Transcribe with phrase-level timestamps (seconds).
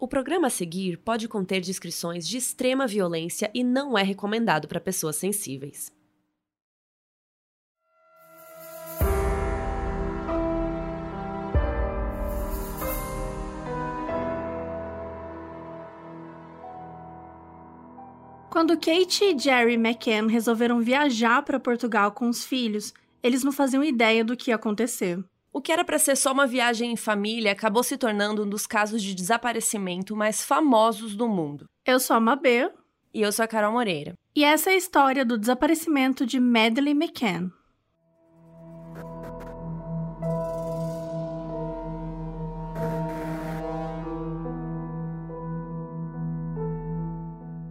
[0.00, 4.78] O programa a seguir pode conter descrições de extrema violência e não é recomendado para
[4.78, 5.90] pessoas sensíveis.
[18.48, 23.82] Quando Kate e Jerry McCann resolveram viajar para Portugal com os filhos, eles não faziam
[23.82, 25.18] ideia do que ia acontecer.
[25.58, 28.64] O que era para ser só uma viagem em família acabou se tornando um dos
[28.64, 31.66] casos de desaparecimento mais famosos do mundo.
[31.84, 32.70] Eu sou a Mabê.
[33.12, 34.12] E eu sou a Carol Moreira.
[34.36, 37.50] E essa é a história do desaparecimento de Madeleine McCann.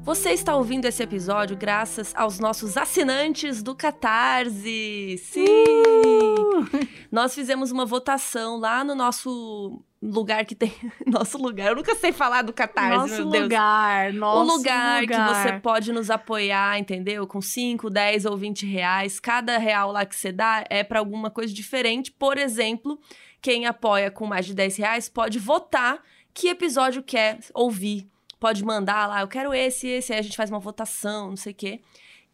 [0.07, 5.17] Você está ouvindo esse episódio graças aos nossos assinantes do Catarse.
[5.17, 5.43] Sim!
[5.43, 6.65] Uh!
[7.11, 10.73] Nós fizemos uma votação lá no nosso lugar que tem.
[11.05, 11.67] Nosso lugar.
[11.67, 13.43] Eu nunca sei falar do Catarse, nosso meu Deus.
[13.43, 17.27] Lugar, nosso o lugar, lugar que você pode nos apoiar, entendeu?
[17.27, 19.19] Com 5, 10 ou 20 reais.
[19.19, 22.13] Cada real lá que você dá é para alguma coisa diferente.
[22.13, 22.97] Por exemplo,
[23.41, 26.01] quem apoia com mais de 10 reais pode votar
[26.33, 28.07] que episódio quer ouvir
[28.39, 31.51] pode mandar lá, eu quero esse, esse, aí a gente faz uma votação, não sei
[31.53, 31.81] o quê.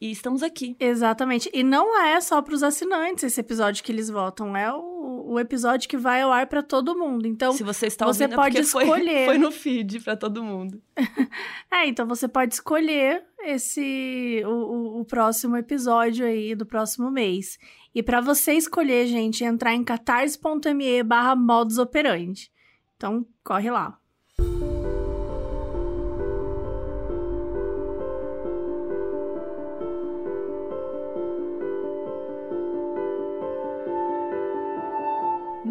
[0.03, 0.75] E estamos aqui.
[0.81, 1.49] Exatamente.
[1.53, 5.39] E não é só para os assinantes esse episódio que eles votam, é o, o
[5.39, 7.25] episódio que vai ao ar para todo mundo.
[7.25, 9.25] Então, se você está você ouvindo, é pode é escolher.
[9.25, 10.81] Foi, foi no feed para todo mundo.
[11.71, 17.57] é, então você pode escolher esse o, o, o próximo episódio aí do próximo mês.
[17.95, 22.51] E para você escolher, gente, entrar em catarse.me/modus operandi.
[22.97, 23.97] Então, corre lá.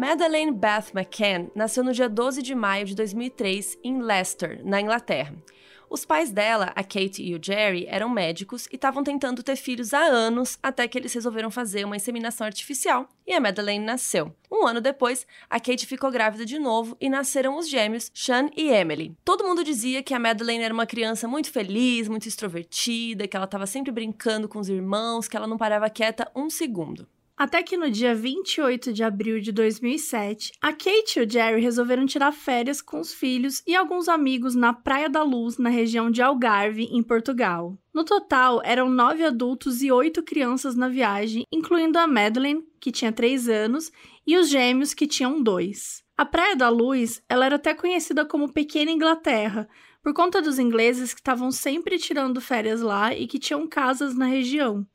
[0.05, 5.33] Madeleine Beth McCann nasceu no dia 12 de maio de 2003 em Leicester, na Inglaterra.
[5.89, 9.93] Os pais dela, a Kate e o Jerry, eram médicos e estavam tentando ter filhos
[9.93, 14.35] há anos até que eles resolveram fazer uma inseminação artificial e a Madeleine nasceu.
[14.51, 18.71] Um ano depois, a Kate ficou grávida de novo e nasceram os gêmeos Sean e
[18.71, 19.15] Emily.
[19.23, 23.45] Todo mundo dizia que a Madeleine era uma criança muito feliz, muito extrovertida, que ela
[23.45, 27.07] estava sempre brincando com os irmãos, que ela não parava quieta um segundo.
[27.35, 32.05] Até que no dia 28 de abril de 2007, a Kate e o Jerry resolveram
[32.05, 36.21] tirar férias com os filhos e alguns amigos na Praia da Luz, na região de
[36.21, 37.75] Algarve, em Portugal.
[37.91, 43.11] No total, eram nove adultos e oito crianças na viagem, incluindo a Madeleine, que tinha
[43.11, 43.91] três anos,
[44.27, 46.03] e os gêmeos, que tinham dois.
[46.15, 49.67] A Praia da Luz ela era até conhecida como Pequena Inglaterra,
[50.03, 54.25] por conta dos ingleses que estavam sempre tirando férias lá e que tinham casas na
[54.25, 54.85] região.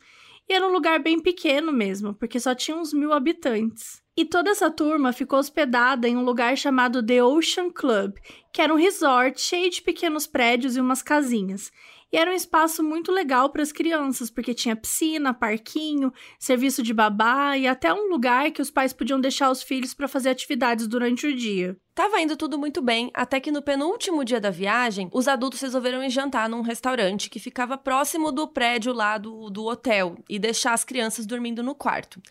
[0.49, 4.03] E era um lugar bem pequeno mesmo, porque só tinha uns mil habitantes.
[4.17, 8.17] E toda essa turma ficou hospedada em um lugar chamado The Ocean Club,
[8.53, 11.71] que era um resort cheio de pequenos prédios e umas casinhas.
[12.11, 16.95] E era um espaço muito legal para as crianças, porque tinha piscina, parquinho, serviço de
[16.95, 20.87] babá e até um lugar que os pais podiam deixar os filhos para fazer atividades
[20.87, 21.77] durante o dia.
[21.95, 26.03] Tava indo tudo muito bem, até que no penúltimo dia da viagem, os adultos resolveram
[26.03, 30.73] ir jantar num restaurante que ficava próximo do prédio lá do, do hotel e deixar
[30.73, 32.23] as crianças dormindo no quarto.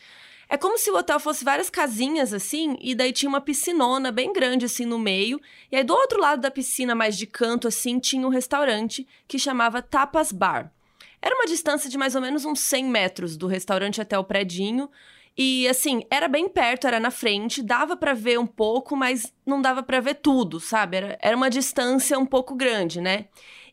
[0.49, 4.31] É como se o hotel fosse várias casinhas assim, e daí tinha uma piscinona bem
[4.31, 5.41] grande assim no meio,
[5.71, 9.37] e aí do outro lado da piscina, mais de canto assim, tinha um restaurante que
[9.37, 10.71] chamava Tapas Bar.
[11.21, 14.89] Era uma distância de mais ou menos uns 100 metros do restaurante até o predinho,
[15.37, 19.61] e assim, era bem perto, era na frente, dava para ver um pouco, mas não
[19.61, 20.97] dava para ver tudo, sabe?
[20.97, 23.25] Era, era uma distância um pouco grande, né?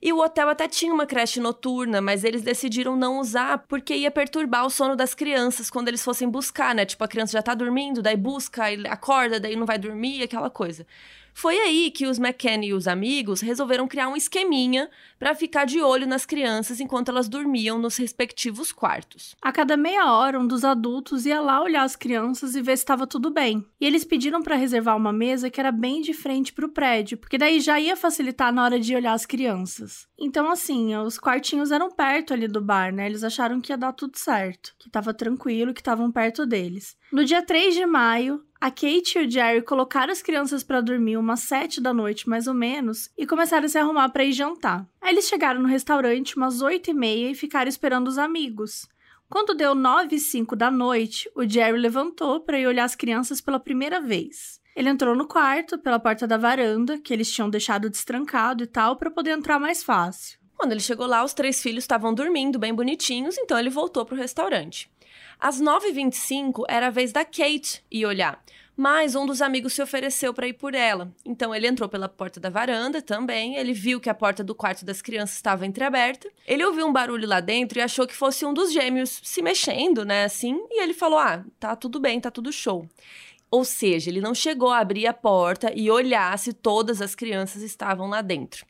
[0.04, 4.10] E o hotel até tinha uma creche noturna, mas eles decidiram não usar porque ia
[4.10, 6.84] perturbar o sono das crianças quando eles fossem buscar, né?
[6.84, 10.86] Tipo, a criança já tá dormindo, daí busca, acorda, daí não vai dormir, aquela coisa.
[11.34, 15.82] Foi aí que os McKenna e os amigos resolveram criar um esqueminha para ficar de
[15.82, 19.34] olho nas crianças enquanto elas dormiam nos respectivos quartos.
[19.42, 22.84] A cada meia hora, um dos adultos ia lá olhar as crianças e ver se
[22.84, 23.66] estava tudo bem.
[23.80, 27.18] E eles pediram para reservar uma mesa que era bem de frente para o prédio,
[27.18, 30.06] porque daí já ia facilitar na hora de olhar as crianças.
[30.16, 33.06] Então, assim, os quartinhos eram perto ali do bar, né?
[33.06, 36.96] Eles acharam que ia dar tudo certo, que estava tranquilo, que estavam perto deles.
[37.12, 41.18] No dia 3 de maio, a Kate e o Jerry colocaram as crianças para dormir
[41.18, 44.86] umas sete da noite, mais ou menos, e começaram a se arrumar para ir jantar.
[45.02, 48.88] Aí eles chegaram no restaurante umas oito e meia e ficaram esperando os amigos.
[49.28, 53.38] Quando deu nove e cinco da noite, o Jerry levantou para ir olhar as crianças
[53.38, 54.58] pela primeira vez.
[54.74, 58.96] Ele entrou no quarto pela porta da varanda, que eles tinham deixado destrancado e tal,
[58.96, 60.38] para poder entrar mais fácil.
[60.56, 64.14] Quando ele chegou lá, os três filhos estavam dormindo bem bonitinhos, então ele voltou para
[64.14, 64.90] o restaurante.
[65.44, 68.42] Às 9h25 era a vez da Kate ir olhar,
[68.74, 71.12] mas um dos amigos se ofereceu para ir por ela.
[71.22, 74.86] Então ele entrou pela porta da varanda também, ele viu que a porta do quarto
[74.86, 76.30] das crianças estava entreaberta.
[76.46, 80.02] Ele ouviu um barulho lá dentro e achou que fosse um dos gêmeos se mexendo,
[80.02, 82.88] né, assim, e ele falou: "Ah, tá tudo bem, tá tudo show".
[83.50, 87.60] Ou seja, ele não chegou a abrir a porta e olhar se todas as crianças
[87.60, 88.64] estavam lá dentro.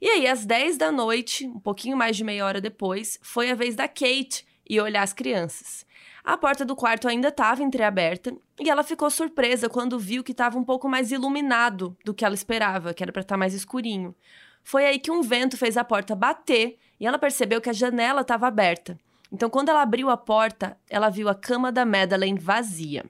[0.00, 3.54] E aí, às 10 da noite, um pouquinho mais de meia hora depois, foi a
[3.56, 5.86] vez da Kate ir olhar as crianças.
[6.24, 10.58] A porta do quarto ainda estava entreaberta e ela ficou surpresa quando viu que estava
[10.58, 14.14] um pouco mais iluminado do que ela esperava, que era para estar tá mais escurinho.
[14.62, 18.22] Foi aí que um vento fez a porta bater e ela percebeu que a janela
[18.22, 18.98] estava aberta.
[19.30, 23.04] Então, quando ela abriu a porta, ela viu a cama da Madeleine vazia.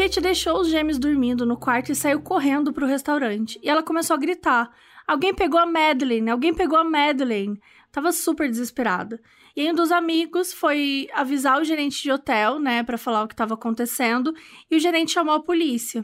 [0.00, 3.60] Kate deixou os gêmeos dormindo no quarto e saiu correndo para o restaurante.
[3.62, 4.74] E ela começou a gritar:
[5.06, 6.30] Alguém pegou a Madeleine!
[6.30, 7.60] Alguém pegou a Madeleine!
[7.92, 9.20] Tava super desesperada.
[9.54, 13.34] E um dos amigos foi avisar o gerente de hotel, né, para falar o que
[13.34, 14.34] estava acontecendo,
[14.70, 16.02] e o gerente chamou a polícia.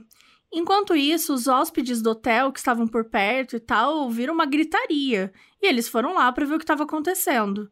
[0.52, 5.32] Enquanto isso, os hóspedes do hotel que estavam por perto e tal ouviram uma gritaria,
[5.62, 7.70] e eles foram lá para ver o que estava acontecendo.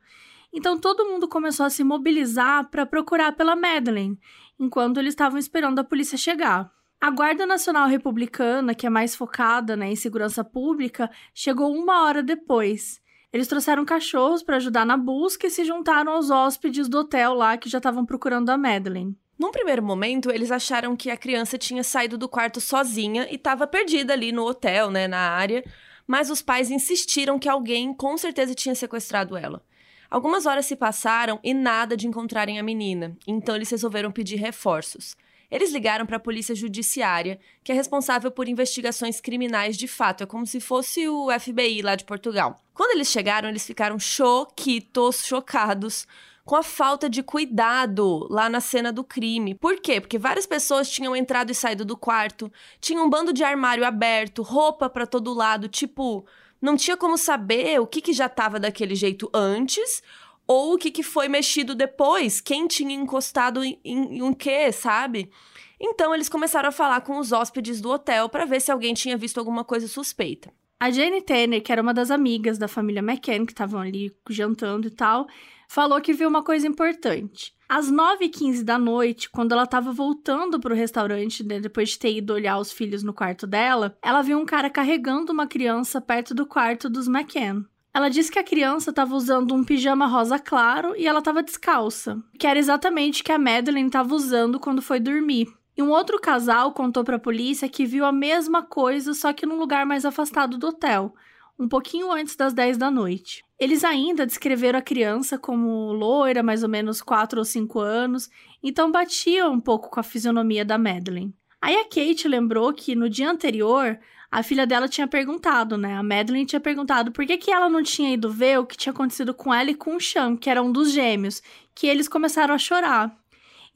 [0.55, 4.17] Então todo mundo começou a se mobilizar para procurar pela Madeleine,
[4.59, 6.71] enquanto eles estavam esperando a polícia chegar.
[7.01, 12.23] A Guarda Nacional Republicana, que é mais focada né, em segurança pública, chegou uma hora
[12.23, 13.01] depois.
[13.33, 17.57] Eles trouxeram cachorros para ajudar na busca e se juntaram aos hóspedes do hotel lá
[17.57, 19.19] que já estavam procurando a Madeleine.
[19.39, 23.67] Num primeiro momento, eles acharam que a criança tinha saído do quarto sozinha e estava
[23.67, 25.65] perdida ali no hotel, né, na área,
[26.07, 29.63] mas os pais insistiram que alguém com certeza tinha sequestrado ela.
[30.11, 35.17] Algumas horas se passaram e nada de encontrarem a menina, então eles resolveram pedir reforços.
[35.51, 40.27] Eles ligaram para a polícia judiciária, que é responsável por investigações criminais de fato, é
[40.27, 42.57] como se fosse o FBI lá de Portugal.
[42.73, 46.07] Quando eles chegaram, eles ficaram choquitos, chocados
[46.45, 49.55] com a falta de cuidado lá na cena do crime.
[49.55, 50.01] Por quê?
[50.01, 54.43] Porque várias pessoas tinham entrado e saído do quarto, tinha um bando de armário aberto,
[54.43, 56.27] roupa para todo lado, tipo,
[56.65, 60.03] não tinha como saber o que, que já estava daquele jeito antes
[60.47, 65.31] ou o que, que foi mexido depois, quem tinha encostado em, em, um quê, sabe?
[65.79, 69.17] Então eles começaram a falar com os hóspedes do hotel para ver se alguém tinha
[69.17, 70.51] visto alguma coisa suspeita.
[70.81, 74.89] A Jane Tanner, que era uma das amigas da família McCann, que estavam ali jantando
[74.89, 75.27] e tal,
[75.69, 77.55] falou que viu uma coisa importante.
[77.69, 82.17] Às 9h15 da noite, quando ela estava voltando para o restaurante, né, depois de ter
[82.17, 86.35] ido olhar os filhos no quarto dela, ela viu um cara carregando uma criança perto
[86.35, 87.65] do quarto dos McCann.
[87.95, 92.21] Ela disse que a criança estava usando um pijama rosa claro e ela estava descalça,
[92.39, 95.47] que era exatamente o que a Madeline estava usando quando foi dormir.
[95.77, 99.47] E um outro casal contou para a polícia que viu a mesma coisa, só que
[99.47, 101.15] num lugar mais afastado do hotel,
[101.59, 103.45] um pouquinho antes das 10 da noite.
[103.59, 108.29] Eles ainda descreveram a criança como loira, mais ou menos 4 ou 5 anos,
[108.63, 111.35] então batia um pouco com a fisionomia da Madeline.
[111.63, 113.99] Aí a Kate lembrou que no dia anterior
[114.31, 115.97] a filha dela tinha perguntado, né?
[115.97, 118.93] A Madeline tinha perguntado por que, que ela não tinha ido ver o que tinha
[118.93, 121.41] acontecido com ela e com o Sean, que era um dos gêmeos,
[121.73, 123.17] que eles começaram a chorar.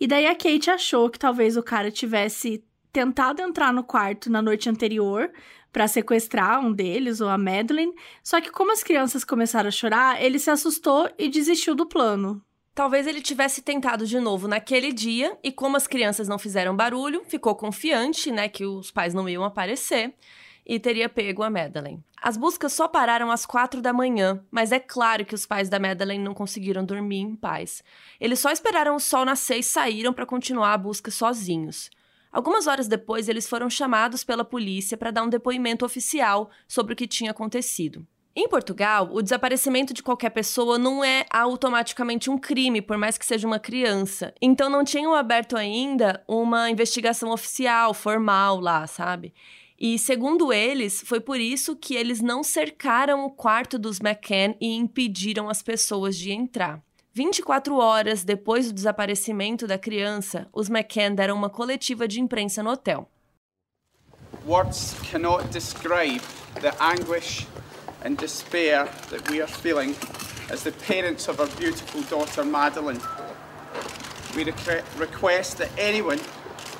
[0.00, 4.42] E daí a Kate achou que talvez o cara tivesse tentado entrar no quarto na
[4.42, 5.30] noite anterior,
[5.72, 7.94] para sequestrar um deles, ou a Madeline.
[8.22, 12.42] Só que como as crianças começaram a chorar, ele se assustou e desistiu do plano.
[12.74, 17.24] Talvez ele tivesse tentado de novo naquele dia e como as crianças não fizeram barulho,
[17.26, 20.14] ficou confiante, né, que os pais não iam aparecer
[20.64, 22.04] e teria pego a Madeleine.
[22.20, 25.80] As buscas só pararam às quatro da manhã, mas é claro que os pais da
[25.80, 27.82] Madeleine não conseguiram dormir em paz.
[28.20, 31.90] Eles só esperaram o sol nascer e saíram para continuar a busca sozinhos.
[32.32, 36.96] Algumas horas depois, eles foram chamados pela polícia para dar um depoimento oficial sobre o
[36.96, 38.06] que tinha acontecido.
[38.40, 43.26] Em Portugal, o desaparecimento de qualquer pessoa não é automaticamente um crime, por mais que
[43.26, 44.32] seja uma criança.
[44.40, 49.34] Então não tinham aberto ainda uma investigação oficial, formal lá, sabe?
[49.76, 54.76] E segundo eles, foi por isso que eles não cercaram o quarto dos McCann e
[54.76, 56.80] impediram as pessoas de entrar.
[57.18, 62.70] 24 horas depois do desaparecimento da criança, os McCann deram uma coletiva de imprensa no
[62.70, 63.10] hotel.
[64.46, 66.20] Words cannot describe
[66.60, 67.44] the anguish
[68.04, 69.96] and despair that we are feeling
[70.48, 73.00] as the parents of our beautiful daughter Madeline.
[74.36, 74.44] We
[74.96, 76.20] request that anyone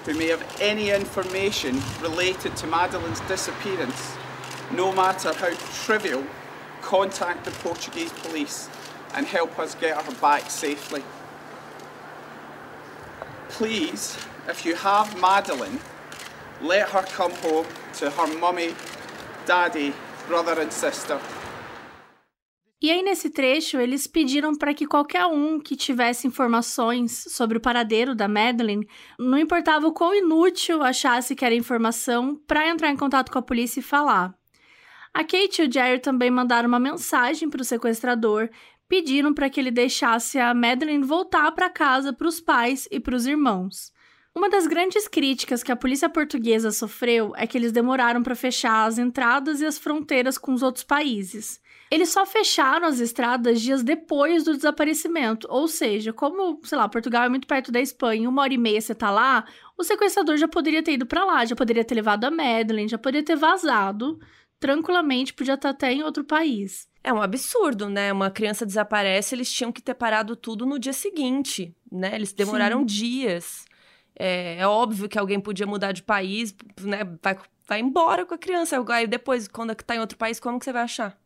[0.07, 4.16] who may have any information related to Madeline's disappearance,
[4.71, 5.50] no matter how
[5.85, 6.23] trivial,
[6.80, 8.68] contact the Portuguese police
[9.18, 11.02] and help us get her back safely.
[13.48, 14.16] Please,
[14.48, 15.80] if you have Madeline,
[16.62, 17.66] let her come home
[17.98, 18.75] to her mummy,
[19.44, 19.92] daddy,
[20.28, 21.18] brother and sister.
[22.80, 27.60] E aí, nesse trecho, eles pediram para que qualquer um que tivesse informações sobre o
[27.60, 28.87] paradeiro da Madeleine,
[29.18, 33.42] não importava o quão inútil achasse que era informação, para entrar em contato com a
[33.42, 34.32] polícia e falar.
[35.12, 38.48] A Kate e o Jerry também mandaram uma mensagem para o sequestrador,
[38.88, 43.14] pediram para que ele deixasse a Madeleine voltar para casa para os pais e para
[43.14, 43.92] os irmãos.
[44.35, 48.87] Uma das grandes críticas que a polícia portuguesa sofreu é que eles demoraram para fechar
[48.87, 51.61] as entradas e as fronteiras com os outros países.
[51.90, 57.25] Eles só fecharam as estradas dias depois do desaparecimento, ou seja, como, sei lá, Portugal
[57.25, 59.45] é muito perto da Espanha, uma hora e meia você tá lá,
[59.76, 62.99] o sequestrador já poderia ter ido para lá, já poderia ter levado a Madeleine, já
[62.99, 64.18] poderia ter vazado
[64.61, 66.88] tranquilamente, podia estar até em outro país.
[67.02, 68.12] É um absurdo, né?
[68.12, 72.14] Uma criança desaparece, eles tinham que ter parado tudo no dia seguinte, né?
[72.14, 72.87] Eles demoraram Sim.
[72.87, 73.64] dias.
[74.19, 77.05] É, é, óbvio que alguém podia mudar de país, né?
[77.23, 78.85] Vai, vai embora com a criança.
[78.88, 81.19] Aí depois, quando tá em outro país, como que você vai achar?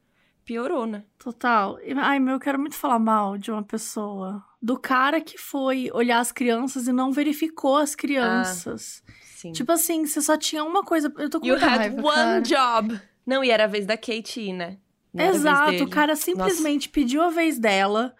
[0.45, 1.05] piorou, né?
[1.19, 1.79] Total.
[1.97, 4.45] Ai, meu, eu quero muito falar mal de uma pessoa.
[4.61, 9.03] Do cara que foi olhar as crianças e não verificou as crianças.
[9.07, 9.53] Ah, sim.
[9.53, 11.13] Tipo assim, você só tinha uma coisa.
[11.19, 12.41] Eu tô com you muita had raiva, one cara.
[12.43, 13.01] job.
[13.27, 14.79] Não, e era a vez da Katie, né?
[15.13, 16.95] Não Exato, o cara simplesmente Nossa.
[16.95, 18.15] pediu a vez dela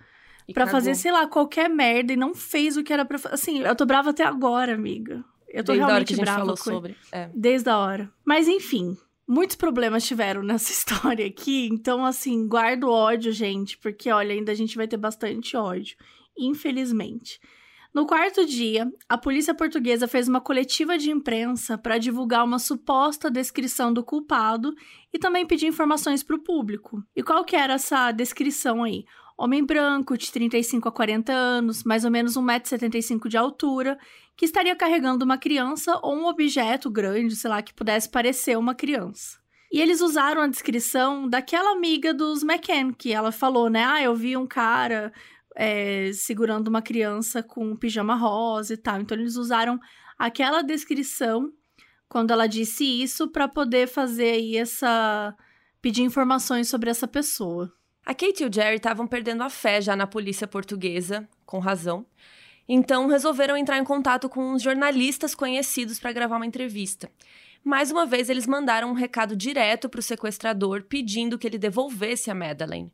[0.53, 3.35] para fazer, sei lá, qualquer merda e não fez o que era pra fazer.
[3.35, 5.25] Assim, eu tô brava até agora, amiga.
[5.49, 6.97] Eu tô Desde realmente a hora que a gente brava falou sobre.
[7.11, 7.31] É.
[7.35, 8.13] Desde a hora.
[8.25, 8.97] Mas enfim,
[9.27, 14.55] muitos problemas tiveram nessa história aqui, então assim, guardo ódio, gente, porque olha, ainda a
[14.55, 15.97] gente vai ter bastante ódio,
[16.37, 17.41] infelizmente.
[17.95, 23.31] No quarto dia, a polícia portuguesa fez uma coletiva de imprensa para divulgar uma suposta
[23.31, 24.75] descrição do culpado
[25.13, 27.05] e também pedir informações para o público.
[27.15, 29.05] E qual que era essa descrição aí?
[29.37, 33.99] Homem branco, de 35 a 40 anos, mais ou menos 1,75m de altura,
[34.39, 38.75] que estaria carregando uma criança ou um objeto grande, sei lá, que pudesse parecer uma
[38.75, 39.43] criança.
[39.71, 43.85] E eles usaram a descrição daquela amiga dos McCann, que ela falou, né?
[43.85, 45.13] Ah, eu vi um cara
[45.55, 49.01] é, segurando uma criança com um pijama rosa e tal.
[49.01, 49.79] Então, eles usaram
[50.19, 51.53] aquela descrição
[52.09, 55.35] quando ela disse isso para poder fazer aí essa.
[55.81, 57.73] pedir informações sobre essa pessoa.
[58.05, 62.05] A Kate e o Jerry estavam perdendo a fé já na polícia portuguesa, com razão.
[62.69, 67.11] Então resolveram entrar em contato com uns jornalistas conhecidos para gravar uma entrevista.
[67.65, 72.31] Mais uma vez, eles mandaram um recado direto para o sequestrador pedindo que ele devolvesse
[72.31, 72.93] a Madeleine.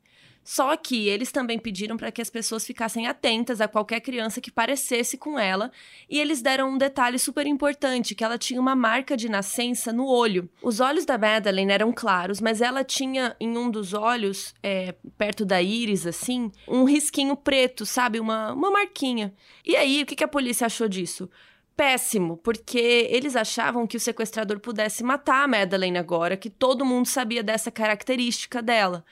[0.51, 4.51] Só que eles também pediram para que as pessoas ficassem atentas a qualquer criança que
[4.51, 5.71] parecesse com ela,
[6.09, 10.07] e eles deram um detalhe super importante, que ela tinha uma marca de nascença no
[10.07, 10.49] olho.
[10.63, 15.45] Os olhos da Madeleine eram claros, mas ela tinha em um dos olhos, é, perto
[15.45, 18.19] da íris, assim, um risquinho preto, sabe?
[18.19, 19.35] Uma, uma marquinha.
[19.67, 21.29] E aí, o que, que a polícia achou disso?
[21.77, 27.07] péssimo, porque eles achavam que o sequestrador pudesse matar a Madeleine agora, que todo mundo
[27.07, 29.05] sabia dessa característica dela.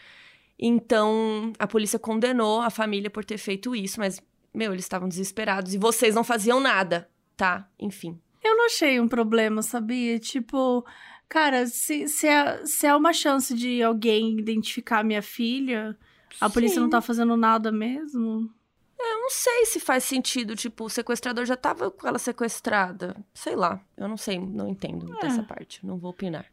[0.59, 4.23] Então, a polícia condenou a família por ter feito isso, mas,
[4.55, 7.69] meu, eles estavam desesperados e vocês não faziam nada, tá?
[7.79, 8.19] Enfim.
[8.43, 10.19] Eu não achei um problema, sabia?
[10.19, 10.85] Tipo,
[11.29, 15.97] cara, se, se, é, se é uma chance de alguém identificar minha filha,
[16.41, 16.55] a Sim.
[16.55, 18.51] polícia não tá fazendo nada mesmo.
[18.99, 23.17] É, eu não sei se faz sentido, tipo, o sequestrador já tava com ela sequestrada.
[23.35, 25.21] Sei lá, eu não sei, não entendo é.
[25.21, 26.47] dessa parte, não vou opinar.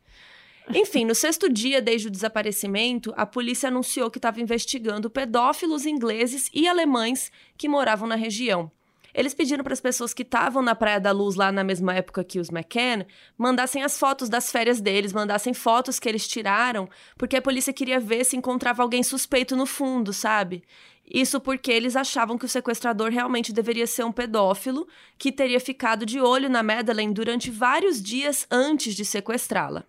[0.69, 6.49] Enfim, no sexto dia desde o desaparecimento, a polícia anunciou que estava investigando pedófilos ingleses
[6.53, 8.71] e alemães que moravam na região.
[9.13, 12.23] Eles pediram para as pessoas que estavam na Praia da Luz lá na mesma época
[12.23, 13.05] que os McCann
[13.37, 17.99] mandassem as fotos das férias deles, mandassem fotos que eles tiraram, porque a polícia queria
[17.99, 20.63] ver se encontrava alguém suspeito no fundo, sabe?
[21.05, 26.05] Isso porque eles achavam que o sequestrador realmente deveria ser um pedófilo que teria ficado
[26.05, 29.85] de olho na Madeleine durante vários dias antes de sequestrá-la.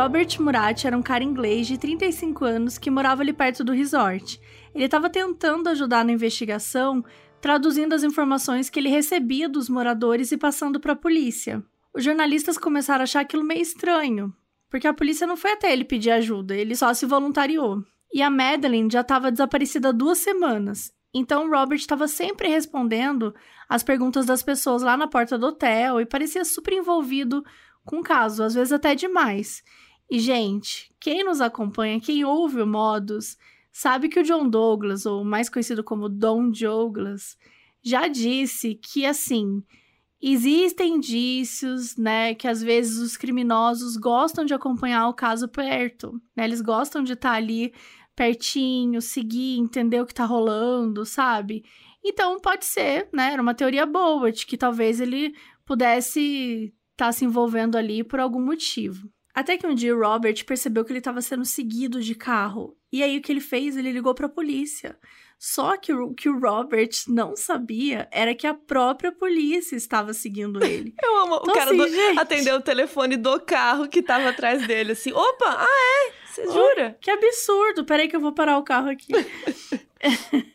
[0.00, 4.40] Robert Murat era um cara inglês de 35 anos que morava ali perto do resort.
[4.74, 7.04] Ele estava tentando ajudar na investigação,
[7.38, 11.62] traduzindo as informações que ele recebia dos moradores e passando para a polícia.
[11.94, 14.34] Os jornalistas começaram a achar aquilo meio estranho,
[14.70, 17.84] porque a polícia não foi até ele pedir ajuda, ele só se voluntariou.
[18.10, 23.34] E a Madeline já estava desaparecida há duas semanas, então Robert estava sempre respondendo
[23.68, 27.44] as perguntas das pessoas lá na porta do hotel e parecia super envolvido
[27.84, 29.62] com o caso, às vezes até demais.
[30.10, 33.38] E, gente, quem nos acompanha, quem ouve o Modus,
[33.70, 37.38] sabe que o John Douglas, ou mais conhecido como Don Douglas,
[37.82, 39.62] já disse que, assim,
[40.20, 46.44] existem indícios, né, que às vezes os criminosos gostam de acompanhar o caso perto, né,
[46.44, 47.72] eles gostam de estar ali
[48.14, 51.64] pertinho, seguir, entender o que tá rolando, sabe?
[52.04, 53.32] Então pode ser, né?
[53.32, 58.20] Era uma teoria boa de que talvez ele pudesse estar tá se envolvendo ali por
[58.20, 59.08] algum motivo.
[59.40, 62.76] Até que um dia o Robert percebeu que ele estava sendo seguido de carro.
[62.92, 63.74] E aí o que ele fez?
[63.74, 64.98] Ele ligou para a polícia.
[65.38, 70.62] Só que o que o Robert não sabia era que a própria polícia estava seguindo
[70.62, 70.94] ele.
[71.02, 71.36] Eu amo.
[71.36, 72.20] Então, o cara assim, do...
[72.20, 75.10] atendeu o telefone do carro que estava atrás dele, assim.
[75.10, 76.12] Opa, ah é?
[76.26, 76.94] Você jura?
[76.94, 77.86] Oh, que absurdo.
[77.86, 79.10] Peraí que eu vou parar o carro aqui.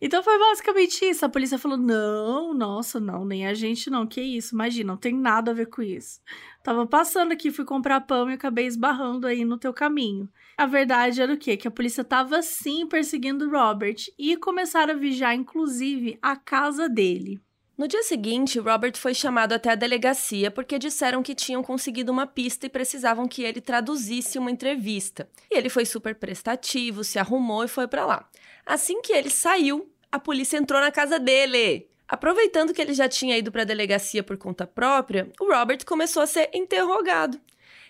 [0.00, 1.26] então foi basicamente isso.
[1.26, 4.06] A polícia falou: não, nossa, não, nem a gente não.
[4.06, 4.54] Que isso?
[4.54, 6.22] Imagina, não tem nada a ver com isso.
[6.68, 10.28] Tava passando aqui, fui comprar pão e acabei esbarrando aí no teu caminho.
[10.54, 11.56] A verdade era o quê?
[11.56, 17.40] Que a polícia tava sim perseguindo Robert e começaram a vigiar, inclusive, a casa dele.
[17.74, 22.26] No dia seguinte, Robert foi chamado até a delegacia porque disseram que tinham conseguido uma
[22.26, 25.26] pista e precisavam que ele traduzisse uma entrevista.
[25.50, 28.28] E ele foi super prestativo, se arrumou e foi para lá.
[28.66, 31.87] Assim que ele saiu, a polícia entrou na casa dele.
[32.08, 36.22] Aproveitando que ele já tinha ido para a delegacia por conta própria, o Robert começou
[36.22, 37.38] a ser interrogado.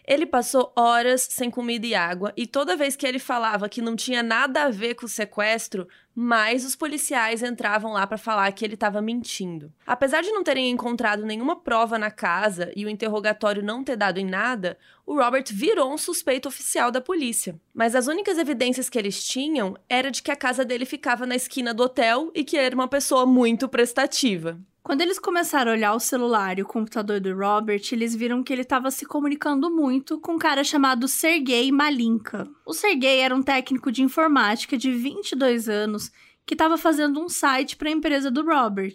[0.09, 3.95] Ele passou horas sem comida e água, e toda vez que ele falava que não
[3.95, 8.65] tinha nada a ver com o sequestro, mais os policiais entravam lá para falar que
[8.65, 9.71] ele estava mentindo.
[9.87, 14.19] Apesar de não terem encontrado nenhuma prova na casa e o interrogatório não ter dado
[14.19, 17.61] em nada, o Robert virou um suspeito oficial da polícia.
[17.75, 21.37] Mas as únicas evidências que eles tinham era de que a casa dele ficava na
[21.37, 24.59] esquina do hotel e que ele era uma pessoa muito prestativa.
[24.89, 28.51] Quando eles começaram a olhar o celular e o computador do Robert, eles viram que
[28.51, 32.49] ele estava se comunicando muito com um cara chamado Sergei Malinka.
[32.65, 36.11] O Sergei era um técnico de informática de 22 anos
[36.47, 38.95] que estava fazendo um site para a empresa do Robert.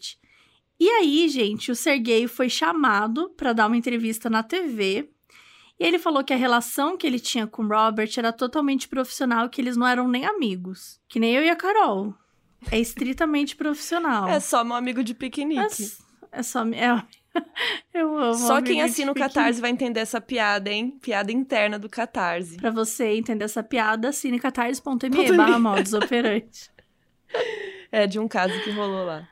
[0.79, 5.11] E aí, gente, o Sergei foi chamado para dar uma entrevista na TV.
[5.79, 9.47] E ele falou que a relação que ele tinha com o Robert era totalmente profissional,
[9.47, 10.99] que eles não eram nem amigos.
[11.07, 12.15] Que nem eu e a Carol.
[12.71, 14.27] É estritamente profissional.
[14.27, 15.91] É só meu amigo de piquenique.
[16.31, 16.63] É, é só.
[16.65, 17.03] É,
[17.93, 18.35] eu amo.
[18.35, 20.97] Só quem assina o Catarse vai entender essa piada, hein?
[21.01, 22.57] Piada interna do Catarse.
[22.57, 26.71] Pra você entender essa piada, assine catarse.me barra modus operante.
[27.91, 29.29] É, de um caso que rolou lá.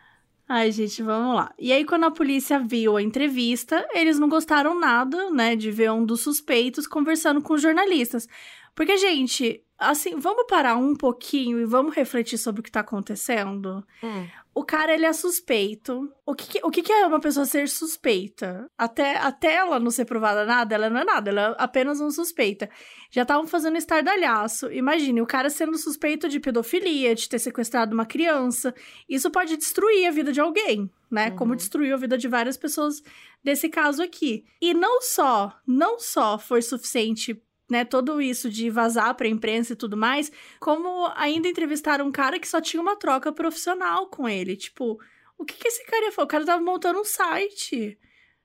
[0.48, 1.52] Ai, gente, vamos lá.
[1.58, 5.92] E aí, quando a polícia viu a entrevista, eles não gostaram nada, né, de ver
[5.92, 8.28] um dos suspeitos conversando com jornalistas.
[8.76, 13.84] Porque, gente, assim, vamos parar um pouquinho e vamos refletir sobre o que tá acontecendo?
[14.04, 14.28] Hum.
[14.54, 16.12] O cara, ele é suspeito.
[16.26, 18.70] O que, o que, é uma pessoa ser suspeita?
[18.78, 22.12] Até, até ela não ser provada nada, ela não é nada, ela é apenas uma
[22.12, 22.70] suspeita.
[23.10, 24.72] Já estavam fazendo estardalhaço.
[24.72, 28.76] Imagine, o cara sendo suspeito de pedofilia, de ter sequestrado uma criança.
[29.08, 31.30] Isso pode destruir a vida de alguém, né?
[31.30, 31.36] Uhum.
[31.38, 33.02] Como destruiu a vida de várias pessoas
[33.42, 34.44] desse caso aqui.
[34.62, 37.42] E não só, não só foi suficiente
[37.72, 40.30] né, todo isso de vazar para a imprensa e tudo mais,
[40.60, 44.58] como ainda entrevistaram um cara que só tinha uma troca profissional com ele.
[44.58, 45.00] Tipo,
[45.38, 46.26] o que, que esse cara ia falar?
[46.26, 47.98] O cara tava montando um site.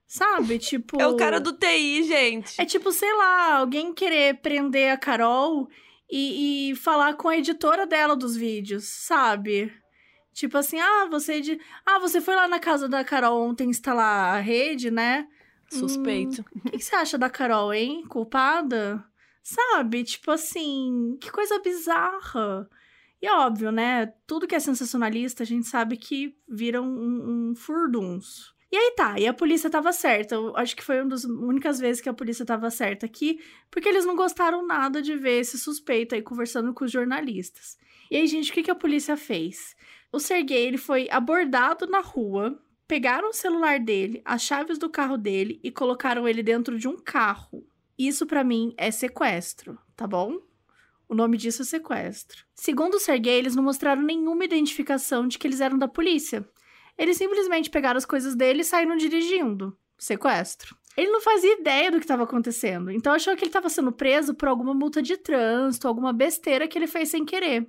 [0.07, 0.59] Sabe?
[0.61, 1.03] Tipo.
[1.03, 2.61] É o cara do TI, gente.
[2.61, 5.69] É tipo, sei lá, alguém querer prender a Carol
[6.09, 9.73] e, e falar com a editora dela dos vídeos, sabe?
[10.33, 11.41] Tipo assim, ah, você.
[11.41, 11.61] De...
[11.85, 15.27] Ah, você foi lá na casa da Carol ontem instalar a rede, né?
[15.69, 16.43] Suspeito.
[16.43, 18.05] Hum, o que, que você acha da Carol, hein?
[18.09, 19.05] Culpada?
[19.47, 20.03] Sabe?
[20.03, 22.69] Tipo assim, que coisa bizarra.
[23.23, 24.07] E óbvio, né?
[24.27, 28.57] Tudo que é sensacionalista, a gente sabe que vira um, um furdunço.
[28.73, 30.35] E aí tá, e a polícia tava certa.
[30.35, 33.39] Eu acho que foi uma das únicas vezes que a polícia tava certa aqui,
[33.71, 37.79] porque eles não gostaram nada de ver esse suspeito aí conversando com os jornalistas.
[38.11, 39.77] E aí, gente, o que, que a polícia fez?
[40.13, 45.17] O Sergei, ele foi abordado na rua, pegaram o celular dele, as chaves do carro
[45.17, 47.65] dele e colocaram ele dentro de um carro.
[47.99, 50.39] Isso para mim é sequestro, tá bom?
[51.09, 52.45] O nome disso é sequestro.
[52.55, 56.47] Segundo o Sergei, eles não mostraram nenhuma identificação de que eles eram da polícia.
[56.99, 59.77] Eles simplesmente pegaram as coisas dele e saíram dirigindo.
[59.97, 60.77] Sequestro.
[60.97, 64.35] Ele não fazia ideia do que estava acontecendo, então achou que ele estava sendo preso
[64.35, 67.69] por alguma multa de trânsito, alguma besteira que ele fez sem querer.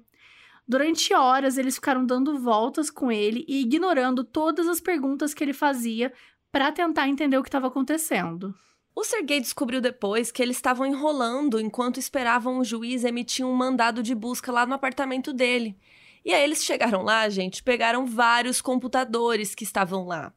[0.65, 5.53] Durante horas, eles ficaram dando voltas com ele e ignorando todas as perguntas que ele
[5.53, 6.11] fazia
[6.51, 8.53] para tentar entender o que estava acontecendo.
[8.97, 14.01] O Sergei descobriu depois que eles estavam enrolando enquanto esperavam o juiz emitir um mandado
[14.01, 15.77] de busca lá no apartamento dele.
[16.25, 20.33] E aí eles chegaram lá, gente, pegaram vários computadores que estavam lá.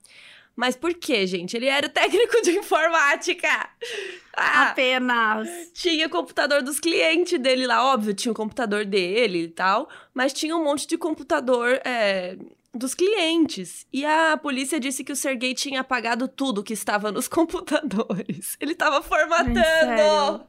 [0.55, 1.57] Mas por quê, gente?
[1.57, 3.49] Ele era o técnico de informática.
[4.37, 5.49] Ah, Apenas.
[5.73, 10.35] Tinha o computador dos clientes dele lá, óbvio, tinha o computador dele e tal, mas
[10.35, 12.37] tinha um monte de computador é,
[12.75, 13.87] dos clientes.
[13.93, 18.57] E a polícia disse que o Sergei tinha apagado tudo que estava nos computadores.
[18.61, 20.47] Ele estava formatando.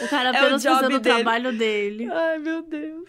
[0.00, 2.08] O cara apenas é o fazendo o trabalho dele.
[2.10, 3.08] Ai, meu Deus.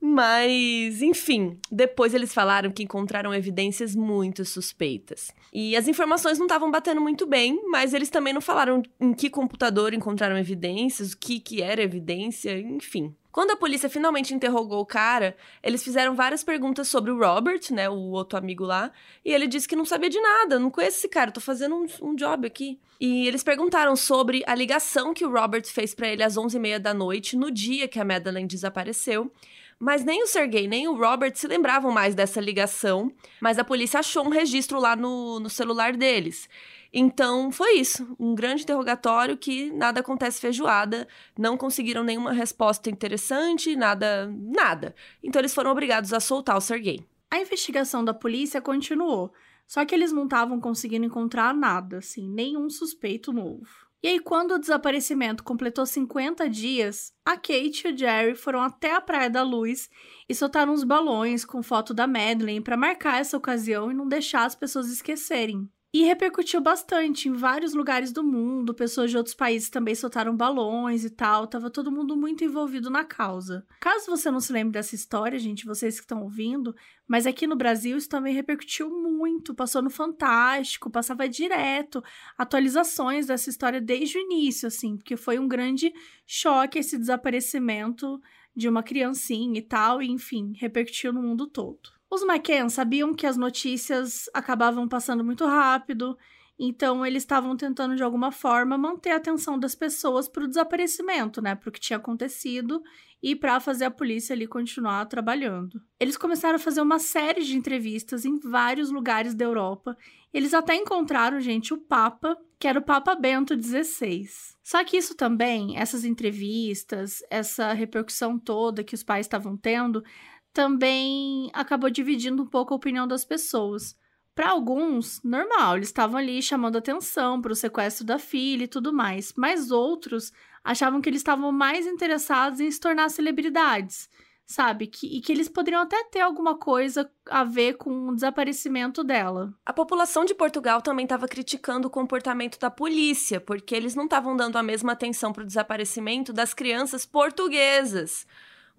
[0.00, 5.30] Mas, enfim, depois eles falaram que encontraram evidências muito suspeitas.
[5.52, 9.30] E as informações não estavam batendo muito bem, mas eles também não falaram em que
[9.30, 13.14] computador encontraram evidências, o que, que era evidência, enfim.
[13.32, 17.88] Quando a polícia finalmente interrogou o cara, eles fizeram várias perguntas sobre o Robert, né,
[17.88, 18.90] o outro amigo lá,
[19.24, 21.86] e ele disse que não sabia de nada, não conheço esse cara, tô fazendo um,
[22.02, 22.78] um job aqui.
[23.00, 26.92] E eles perguntaram sobre a ligação que o Robert fez para ele às 11h30 da
[26.92, 29.32] noite, no dia que a Madeleine desapareceu.
[29.78, 34.00] Mas nem o Sergei nem o Robert se lembravam mais dessa ligação, mas a polícia
[34.00, 36.46] achou um registro lá no, no celular deles.
[36.92, 41.06] Então foi isso, um grande interrogatório que nada acontece feijoada,
[41.38, 44.94] não conseguiram nenhuma resposta interessante, nada, nada.
[45.22, 47.06] Então eles foram obrigados a soltar o Sergei.
[47.30, 49.32] A investigação da polícia continuou,
[49.68, 53.68] só que eles não estavam conseguindo encontrar nada, assim, nenhum suspeito novo.
[54.02, 58.94] E aí, quando o desaparecimento completou 50 dias, a Kate e o Jerry foram até
[58.94, 59.90] a Praia da Luz
[60.26, 64.46] e soltaram uns balões com foto da Madeleine para marcar essa ocasião e não deixar
[64.46, 65.70] as pessoas esquecerem.
[65.92, 71.04] E repercutiu bastante em vários lugares do mundo, pessoas de outros países também soltaram balões
[71.04, 73.66] e tal, tava todo mundo muito envolvido na causa.
[73.80, 76.76] Caso você não se lembre dessa história, gente, vocês que estão ouvindo,
[77.08, 82.04] mas aqui no Brasil isso também repercutiu muito, passou no Fantástico, passava direto,
[82.38, 85.92] atualizações dessa história desde o início, assim, porque foi um grande
[86.24, 88.20] choque esse desaparecimento
[88.54, 91.99] de uma criancinha e tal, e enfim, repercutiu no mundo todo.
[92.10, 96.18] Os McCann sabiam que as notícias acabavam passando muito rápido,
[96.58, 101.40] então eles estavam tentando de alguma forma manter a atenção das pessoas para o desaparecimento,
[101.40, 102.82] né, para o que tinha acontecido
[103.22, 105.80] e para fazer a polícia ali continuar trabalhando.
[105.98, 109.96] Eles começaram a fazer uma série de entrevistas em vários lugares da Europa.
[110.32, 114.28] Eles até encontraram, gente, o Papa, que era o Papa Bento XVI.
[114.62, 120.02] Só que isso também, essas entrevistas, essa repercussão toda que os pais estavam tendo,
[120.52, 123.96] também acabou dividindo um pouco a opinião das pessoas.
[124.34, 128.92] Para alguns, normal, eles estavam ali chamando atenção para o sequestro da filha e tudo
[128.92, 130.32] mais, mas outros
[130.64, 134.08] achavam que eles estavam mais interessados em se tornar celebridades,
[134.46, 134.86] sabe?
[134.86, 139.52] Que, e que eles poderiam até ter alguma coisa a ver com o desaparecimento dela.
[139.64, 144.36] A população de Portugal também estava criticando o comportamento da polícia, porque eles não estavam
[144.36, 148.26] dando a mesma atenção para o desaparecimento das crianças portuguesas.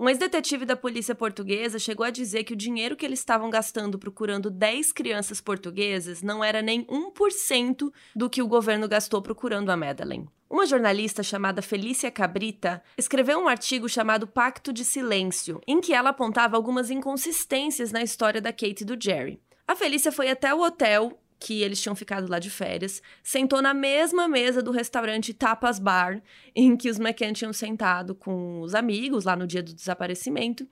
[0.01, 3.99] Um ex-detetive da polícia portuguesa chegou a dizer que o dinheiro que eles estavam gastando
[3.99, 9.77] procurando 10 crianças portuguesas não era nem 1% do que o governo gastou procurando a
[9.77, 10.27] Madeleine.
[10.49, 16.09] Uma jornalista chamada Felícia Cabrita escreveu um artigo chamado Pacto de Silêncio, em que ela
[16.09, 19.39] apontava algumas inconsistências na história da Kate e do Jerry.
[19.67, 23.73] A Felícia foi até o hotel que eles tinham ficado lá de férias, sentou na
[23.73, 26.21] mesma mesa do restaurante Tapas Bar,
[26.55, 30.67] em que os McCann tinham sentado com os amigos lá no dia do desaparecimento.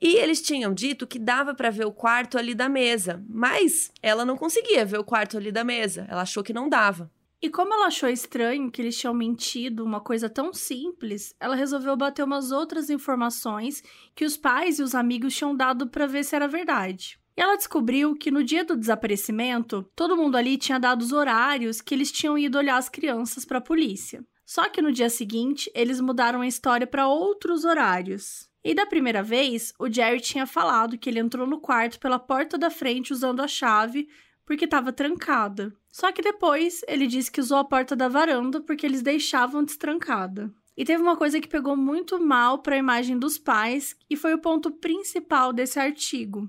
[0.00, 4.24] E eles tinham dito que dava para ver o quarto ali da mesa, mas ela
[4.24, 6.06] não conseguia ver o quarto ali da mesa.
[6.08, 7.10] Ela achou que não dava.
[7.40, 11.94] E como ela achou estranho que eles tinham mentido uma coisa tão simples, ela resolveu
[11.94, 13.82] bater umas outras informações
[14.14, 17.18] que os pais e os amigos tinham dado para ver se era verdade.
[17.36, 21.82] E ela descobriu que no dia do desaparecimento, todo mundo ali tinha dado os horários
[21.82, 24.24] que eles tinham ido olhar as crianças para a polícia.
[24.44, 28.48] Só que no dia seguinte, eles mudaram a história para outros horários.
[28.64, 32.56] E da primeira vez, o Jerry tinha falado que ele entrou no quarto pela porta
[32.56, 34.08] da frente usando a chave
[34.46, 35.74] porque estava trancada.
[35.88, 40.52] Só que depois ele disse que usou a porta da varanda porque eles deixavam destrancada.
[40.76, 44.32] E teve uma coisa que pegou muito mal para a imagem dos pais e foi
[44.34, 46.48] o ponto principal desse artigo.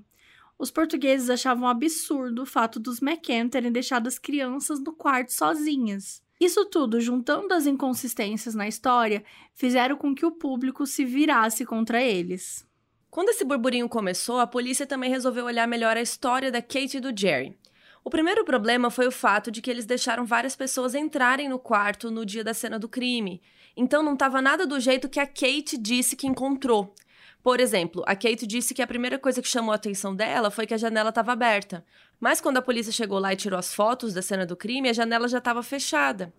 [0.58, 6.20] Os portugueses achavam absurdo o fato dos McCann terem deixado as crianças no quarto sozinhas.
[6.40, 12.02] Isso tudo, juntando as inconsistências na história, fizeram com que o público se virasse contra
[12.02, 12.66] eles.
[13.10, 17.00] Quando esse burburinho começou, a polícia também resolveu olhar melhor a história da Kate e
[17.00, 17.56] do Jerry.
[18.04, 22.10] O primeiro problema foi o fato de que eles deixaram várias pessoas entrarem no quarto
[22.10, 23.40] no dia da cena do crime.
[23.76, 26.94] Então não estava nada do jeito que a Kate disse que encontrou.
[27.42, 30.66] Por exemplo, a Kate disse que a primeira coisa que chamou a atenção dela foi
[30.66, 31.84] que a janela estava aberta.
[32.20, 34.92] Mas quando a polícia chegou lá e tirou as fotos da cena do crime, a
[34.92, 36.32] janela já estava fechada.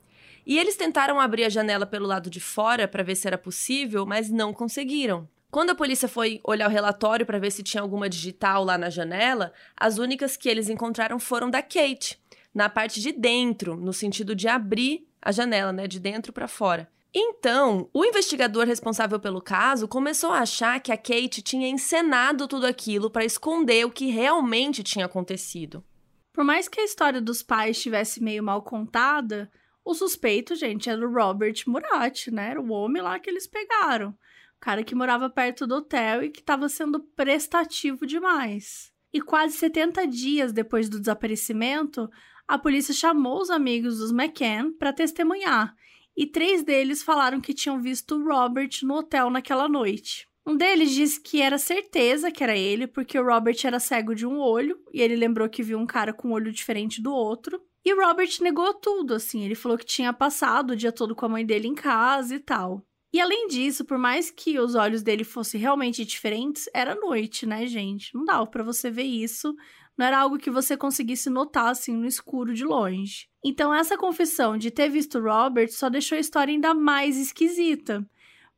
[0.45, 4.05] E eles tentaram abrir a janela pelo lado de fora para ver se era possível,
[4.05, 5.27] mas não conseguiram.
[5.51, 8.89] Quando a polícia foi olhar o relatório para ver se tinha alguma digital lá na
[8.89, 12.19] janela, as únicas que eles encontraram foram da Kate,
[12.53, 16.87] na parte de dentro, no sentido de abrir a janela, né, de dentro para fora.
[17.13, 22.67] Então, o investigador responsável pelo caso começou a achar que a Kate tinha encenado tudo
[22.67, 25.83] aquilo para esconder o que realmente tinha acontecido.
[26.31, 29.51] Por mais que a história dos pais estivesse meio mal contada,
[29.89, 32.51] O suspeito, gente, era o Robert Murat, né?
[32.51, 34.09] Era o homem lá que eles pegaram.
[34.09, 38.91] O cara que morava perto do hotel e que estava sendo prestativo demais.
[39.11, 42.07] E quase 70 dias depois do desaparecimento,
[42.47, 45.73] a polícia chamou os amigos dos McCann para testemunhar.
[46.19, 50.27] E três deles falaram que tinham visto Robert no hotel naquela noite.
[50.45, 54.27] Um deles disse que era certeza que era ele, porque o Robert era cego de
[54.27, 57.61] um olho e ele lembrou que viu um cara com um olho diferente do outro.
[57.85, 59.45] E Robert negou tudo, assim.
[59.45, 62.39] Ele falou que tinha passado o dia todo com a mãe dele em casa e
[62.39, 62.85] tal.
[63.13, 67.65] E além disso, por mais que os olhos dele fossem realmente diferentes, era noite, né,
[67.65, 68.13] gente?
[68.13, 69.55] Não dava para você ver isso.
[69.99, 73.27] Não era algo que você conseguisse notar assim no escuro de longe.
[73.43, 78.09] Então, essa confissão de ter visto Robert só deixou a história ainda mais esquisita,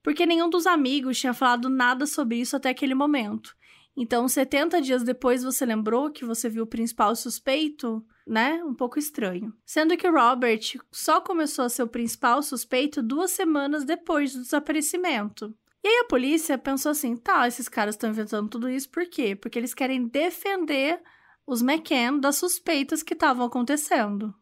[0.03, 3.55] porque nenhum dos amigos tinha falado nada sobre isso até aquele momento.
[3.97, 8.05] Então, 70 dias depois você lembrou que você viu o principal suspeito?
[8.27, 8.63] né?
[8.63, 9.51] Um pouco estranho.
[9.65, 15.53] Sendo que Robert só começou a ser o principal suspeito duas semanas depois do desaparecimento.
[15.83, 19.35] E aí a polícia pensou assim: tá, esses caras estão inventando tudo isso por quê?
[19.35, 21.01] Porque eles querem defender
[21.45, 24.33] os McCann das suspeitas que estavam acontecendo.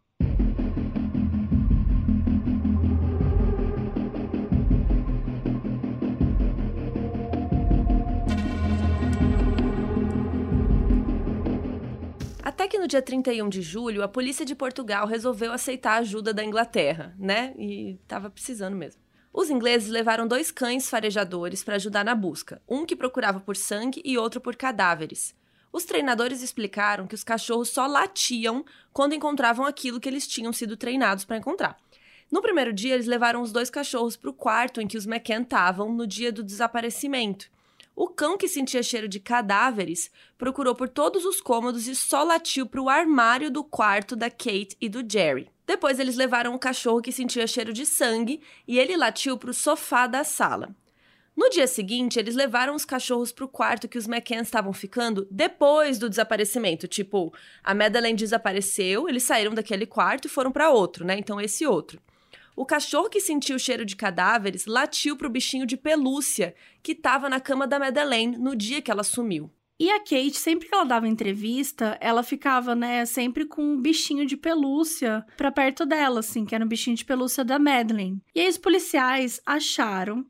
[12.43, 16.33] Até que no dia 31 de julho, a polícia de Portugal resolveu aceitar a ajuda
[16.33, 17.53] da Inglaterra, né?
[17.57, 19.01] E estava precisando mesmo.
[19.31, 24.01] Os ingleses levaram dois cães farejadores para ajudar na busca, um que procurava por sangue
[24.03, 25.33] e outro por cadáveres.
[25.71, 30.75] Os treinadores explicaram que os cachorros só latiam quando encontravam aquilo que eles tinham sido
[30.75, 31.77] treinados para encontrar.
[32.31, 35.43] No primeiro dia, eles levaram os dois cachorros para o quarto em que os McCann
[35.43, 37.49] estavam no dia do desaparecimento.
[37.95, 42.65] O cão que sentia cheiro de cadáveres procurou por todos os cômodos e só latiu
[42.65, 45.49] para o armário do quarto da Kate e do Jerry.
[45.67, 49.53] Depois eles levaram o cachorro que sentia cheiro de sangue e ele latiu para o
[49.53, 50.73] sofá da sala.
[51.35, 55.27] No dia seguinte, eles levaram os cachorros para o quarto que os McCann estavam ficando
[55.31, 56.87] depois do desaparecimento.
[56.87, 61.17] Tipo, a Madeleine desapareceu, eles saíram daquele quarto e foram para outro, né?
[61.17, 62.01] Então, esse outro.
[62.55, 67.29] O cachorro que sentiu o cheiro de cadáveres latiu pro bichinho de pelúcia que estava
[67.29, 69.49] na cama da Madeleine no dia que ela sumiu.
[69.79, 74.25] E a Kate, sempre que ela dava entrevista, ela ficava, né, sempre com um bichinho
[74.25, 78.21] de pelúcia pra perto dela, assim, que era um bichinho de pelúcia da Madeleine.
[78.35, 80.25] E aí os policiais acharam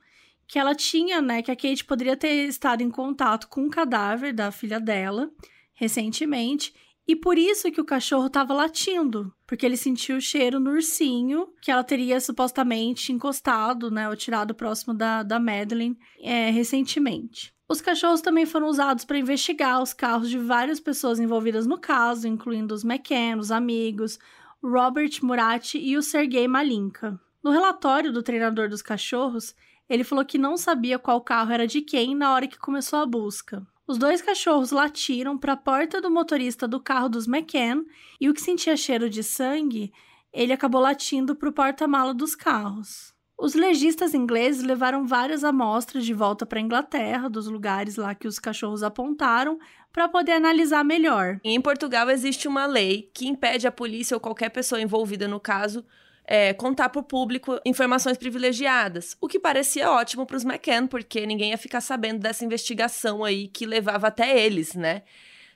[0.50, 4.34] que ela tinha, né, que a Kate poderia ter estado em contato com o cadáver
[4.34, 5.30] da filha dela
[5.76, 6.74] recentemente
[7.08, 11.48] e por isso que o cachorro estava latindo, porque ele sentiu o cheiro no ursinho
[11.62, 17.54] que ela teria supostamente encostado, né, ou tirado próximo da, da Madeline é, recentemente.
[17.68, 22.28] Os cachorros também foram usados para investigar os carros de várias pessoas envolvidas no caso,
[22.28, 24.18] incluindo os McCann, os amigos,
[24.64, 27.20] Robert Murat e o Sergei Malinka.
[27.44, 29.56] No relatório do treinador dos cachorros,
[29.90, 33.06] ele falou que não sabia qual carro era de quem na hora que começou a
[33.06, 33.66] busca.
[33.88, 37.84] Os dois cachorros latiram para a porta do motorista do carro dos McCann
[38.22, 39.92] e o que sentia cheiro de sangue,
[40.32, 43.12] ele acabou latindo para o porta-mala dos carros.
[43.36, 48.28] Os legistas ingleses levaram várias amostras de volta para a Inglaterra, dos lugares lá que
[48.28, 49.58] os cachorros apontaram,
[49.92, 51.40] para poder analisar melhor.
[51.44, 55.84] Em Portugal existe uma lei que impede a polícia ou qualquer pessoa envolvida no caso
[56.32, 61.26] é, contar para o público informações privilegiadas, o que parecia ótimo para os McCann, porque
[61.26, 65.02] ninguém ia ficar sabendo dessa investigação aí que levava até eles, né?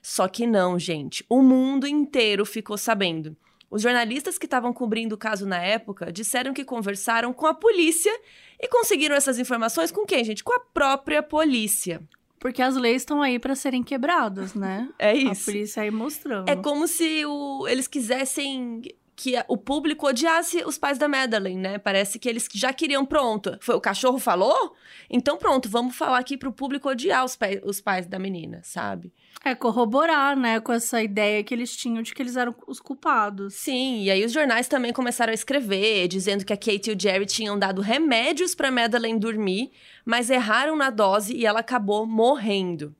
[0.02, 1.24] Só que não, gente.
[1.28, 3.36] O mundo inteiro ficou sabendo.
[3.70, 8.12] Os jornalistas que estavam cobrindo o caso na época disseram que conversaram com a polícia
[8.60, 10.42] e conseguiram essas informações com quem, gente?
[10.42, 12.02] Com a própria polícia.
[12.40, 14.88] Porque as leis estão aí para serem quebradas, né?
[14.98, 15.42] É isso.
[15.42, 16.48] A polícia aí mostrando.
[16.48, 18.82] É como se o, eles quisessem
[19.16, 21.78] que o público odiasse os pais da Madeleine, né?
[21.78, 23.56] Parece que eles já queriam pronto.
[23.60, 24.74] Foi o cachorro falou?
[25.08, 29.12] Então pronto, vamos falar aqui pro público odiar os, pais, os pais da menina, sabe?
[29.44, 33.54] É corroborar, né, com essa ideia que eles tinham de que eles eram os culpados.
[33.54, 37.00] Sim, e aí os jornais também começaram a escrever, dizendo que a Kate e o
[37.00, 39.70] Jerry tinham dado remédios para Madeleine dormir,
[40.04, 42.94] mas erraram na dose e ela acabou morrendo.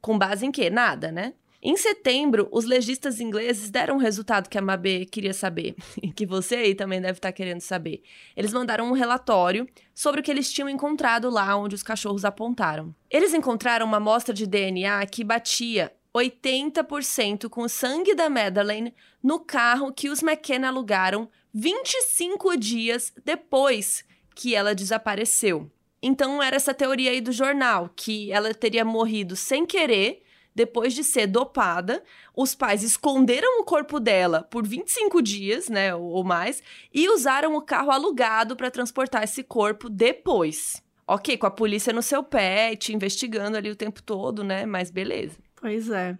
[0.00, 0.68] Com base em quê?
[0.68, 1.32] Nada, né?
[1.66, 6.26] Em setembro, os legistas ingleses deram um resultado que a Mabê queria saber, e que
[6.26, 8.02] você aí também deve estar querendo saber.
[8.36, 12.94] Eles mandaram um relatório sobre o que eles tinham encontrado lá onde os cachorros apontaram.
[13.10, 19.40] Eles encontraram uma amostra de DNA que batia 80% com o sangue da Madeleine no
[19.40, 25.70] carro que os McKenna alugaram 25 dias depois que ela desapareceu.
[26.02, 30.23] Então era essa teoria aí do jornal, que ela teria morrido sem querer
[30.54, 32.02] depois de ser dopada,
[32.36, 36.62] os pais esconderam o corpo dela por 25 dias, né, ou mais,
[36.92, 40.82] e usaram o carro alugado para transportar esse corpo depois.
[41.06, 44.64] Ok, com a polícia no seu pé te investigando ali o tempo todo, né?
[44.64, 45.36] Mas beleza.
[45.54, 46.18] Pois é.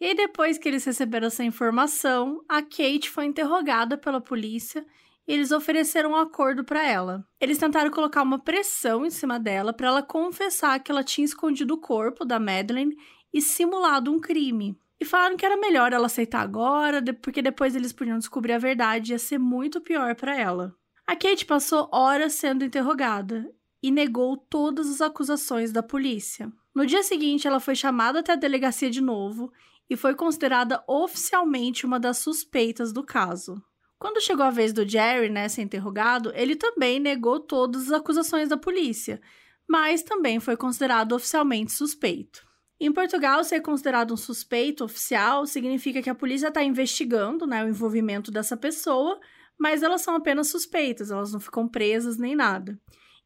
[0.00, 4.86] E aí, depois que eles receberam essa informação, a Kate foi interrogada pela polícia
[5.26, 7.24] e eles ofereceram um acordo para ela.
[7.40, 11.74] Eles tentaram colocar uma pressão em cima dela para ela confessar que ela tinha escondido
[11.74, 12.96] o corpo da Madeleine
[13.32, 14.78] e simulado um crime.
[15.00, 19.12] E falaram que era melhor ela aceitar agora, porque depois eles podiam descobrir a verdade
[19.12, 20.74] e ia ser muito pior para ela.
[21.06, 23.48] A Kate passou horas sendo interrogada
[23.82, 26.52] e negou todas as acusações da polícia.
[26.74, 29.52] No dia seguinte, ela foi chamada até a delegacia de novo
[29.88, 33.62] e foi considerada oficialmente uma das suspeitas do caso.
[33.98, 38.48] Quando chegou a vez do Jerry, né, ser interrogado, ele também negou todas as acusações
[38.48, 39.20] da polícia,
[39.68, 42.47] mas também foi considerado oficialmente suspeito.
[42.80, 47.68] Em Portugal, ser considerado um suspeito oficial significa que a polícia está investigando né, o
[47.68, 49.18] envolvimento dessa pessoa,
[49.58, 52.78] mas elas são apenas suspeitas, elas não ficam presas nem nada.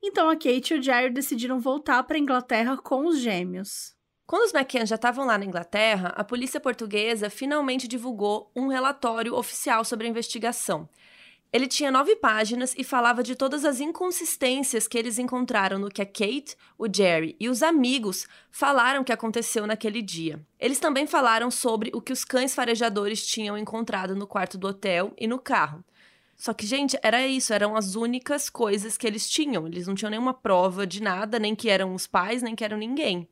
[0.02, 3.94] Então a Kate e o Jerry decidiram voltar para a Inglaterra com os gêmeos.
[4.26, 9.34] Quando os McCann já estavam lá na Inglaterra, a polícia portuguesa finalmente divulgou um relatório
[9.34, 10.88] oficial sobre a investigação.
[11.52, 16.00] Ele tinha nove páginas e falava de todas as inconsistências que eles encontraram no que
[16.00, 20.40] a Kate, o Jerry e os amigos falaram que aconteceu naquele dia.
[20.58, 25.12] Eles também falaram sobre o que os cães farejadores tinham encontrado no quarto do hotel
[25.18, 25.84] e no carro.
[26.42, 29.66] Só que, gente, era isso, eram as únicas coisas que eles tinham.
[29.66, 32.78] Eles não tinham nenhuma prova de nada, nem que eram os pais, nem que eram
[32.78, 33.28] ninguém.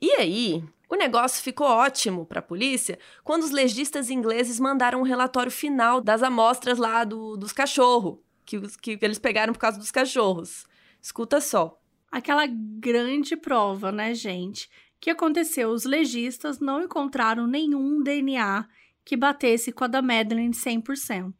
[0.00, 5.04] E aí, o negócio ficou ótimo para a polícia quando os legistas ingleses mandaram um
[5.04, 9.90] relatório final das amostras lá do, dos cachorros, que, que eles pegaram por causa dos
[9.90, 10.66] cachorros.
[11.00, 11.78] Escuta só.
[12.10, 14.68] Aquela grande prova, né, gente?
[15.00, 15.70] que aconteceu?
[15.70, 18.66] Os legistas não encontraram nenhum DNA
[19.04, 21.34] que batesse com a da Madeleine 100%.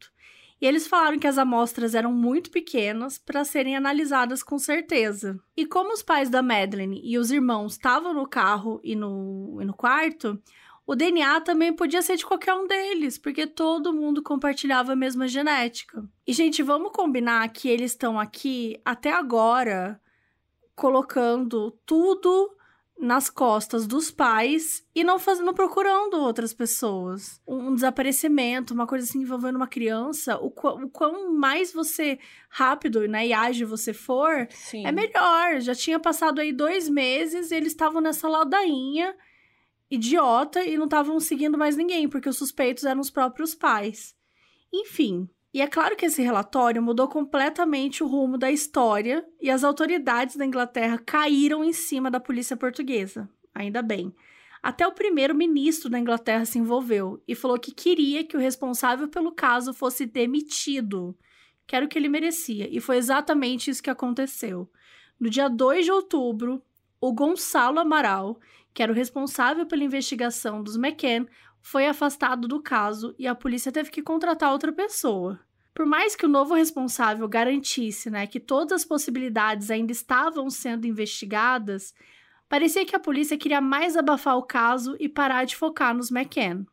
[0.61, 5.39] E eles falaram que as amostras eram muito pequenas para serem analisadas com certeza.
[5.55, 9.65] E como os pais da Madeleine e os irmãos estavam no carro e no, e
[9.65, 10.41] no quarto,
[10.85, 15.27] o DNA também podia ser de qualquer um deles, porque todo mundo compartilhava a mesma
[15.27, 16.03] genética.
[16.25, 20.01] E, gente, vamos combinar que eles estão aqui até agora
[20.75, 22.57] colocando tudo
[22.99, 27.41] nas costas dos pais e não fazendo procurando outras pessoas.
[27.47, 33.07] Um, desaparecimento, uma coisa assim envolvendo uma criança, o, qu o quão mais você rápido
[33.07, 34.85] né, e ágil você for, Sim.
[34.85, 35.61] é melhor.
[35.61, 39.15] Já tinha passado aí dois meses e eles estavam nessa ladainha
[39.89, 44.13] idiota e não estavam seguindo mais ninguém, porque os suspeitos eram os próprios pais.
[44.73, 49.63] Enfim, e é claro que esse relatório mudou completamente o rumo da história e as
[49.63, 53.27] autoridades da Inglaterra caíram em cima da polícia portuguesa.
[53.53, 54.13] Ainda bem.
[54.61, 59.31] Até o primeiro-ministro da Inglaterra se envolveu e falou que queria que o responsável pelo
[59.31, 61.17] caso fosse demitido,
[61.65, 64.69] que era o que ele merecia, e foi exatamente isso que aconteceu.
[65.19, 66.61] No dia 2 de outubro,
[67.01, 68.39] o Gonçalo Amaral,
[68.73, 71.25] que era o responsável pela investigação dos McCann,
[71.61, 75.39] foi afastado do caso e a polícia teve que contratar outra pessoa.
[75.73, 80.85] Por mais que o novo responsável garantisse né, que todas as possibilidades ainda estavam sendo
[80.85, 81.93] investigadas,
[82.49, 86.65] parecia que a polícia queria mais abafar o caso e parar de focar nos McCann.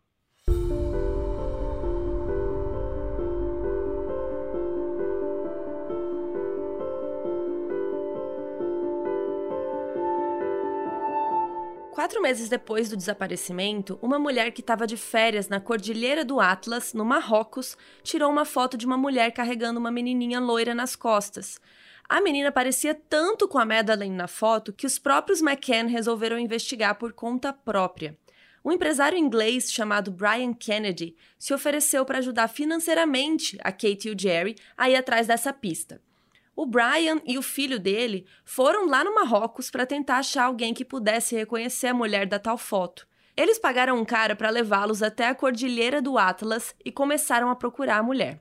[11.97, 16.93] Quatro meses depois do desaparecimento, uma mulher que estava de férias na Cordilheira do Atlas,
[16.93, 21.59] no Marrocos, tirou uma foto de uma mulher carregando uma menininha loira nas costas.
[22.07, 26.97] A menina parecia tanto com a Madeleine na foto que os próprios McCann resolveram investigar
[26.97, 28.15] por conta própria.
[28.63, 34.21] Um empresário inglês chamado Brian Kennedy se ofereceu para ajudar financeiramente a Kate e o
[34.21, 35.99] Jerry a ir atrás dessa pista.
[36.57, 40.87] O Brian e o filho dele foram lá no Marrocos para tentar achar alguém que
[40.87, 43.07] pudesse reconhecer a mulher da tal foto.
[43.37, 47.99] Eles pagaram um cara para levá-los até a cordilheira do Atlas e começaram a procurar
[47.99, 48.41] a mulher.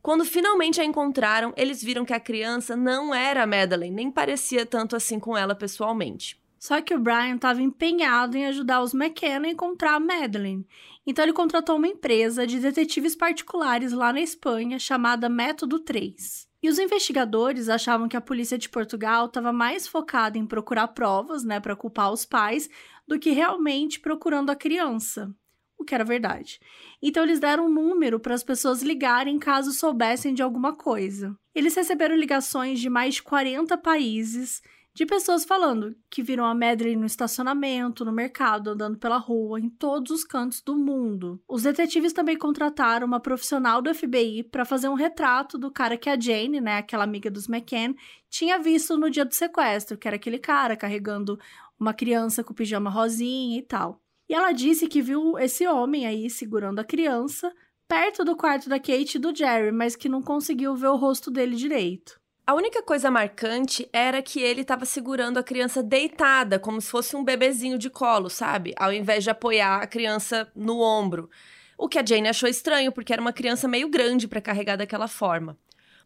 [0.00, 4.64] Quando finalmente a encontraram, eles viram que a criança não era a Madeleine, nem parecia
[4.64, 6.40] tanto assim com ela pessoalmente.
[6.58, 10.66] Só que o Brian estava empenhado em ajudar os McKenna a encontrar a Madeleine.
[11.06, 16.49] Então ele contratou uma empresa de detetives particulares lá na Espanha chamada Método 3.
[16.62, 21.42] E os investigadores achavam que a polícia de Portugal estava mais focada em procurar provas,
[21.42, 22.68] né, para culpar os pais,
[23.06, 25.34] do que realmente procurando a criança,
[25.78, 26.60] o que era verdade.
[27.02, 31.34] Então eles deram um número para as pessoas ligarem caso soubessem de alguma coisa.
[31.54, 34.60] Eles receberam ligações de mais de 40 países,
[34.92, 39.68] de pessoas falando que viram a Madeleine no estacionamento, no mercado, andando pela rua, em
[39.68, 41.40] todos os cantos do mundo.
[41.48, 46.10] Os detetives também contrataram uma profissional do FBI para fazer um retrato do cara que
[46.10, 47.94] a Jane, né, aquela amiga dos McCann,
[48.28, 51.38] tinha visto no dia do sequestro, que era aquele cara carregando
[51.78, 54.02] uma criança com pijama rosinha e tal.
[54.28, 57.52] E ela disse que viu esse homem aí segurando a criança
[57.88, 61.28] perto do quarto da Kate e do Jerry, mas que não conseguiu ver o rosto
[61.28, 62.19] dele direito.
[62.50, 67.14] A única coisa marcante era que ele estava segurando a criança deitada, como se fosse
[67.14, 68.74] um bebezinho de colo, sabe?
[68.76, 71.30] Ao invés de apoiar a criança no ombro.
[71.78, 75.06] O que a Jane achou estranho, porque era uma criança meio grande para carregar daquela
[75.06, 75.56] forma.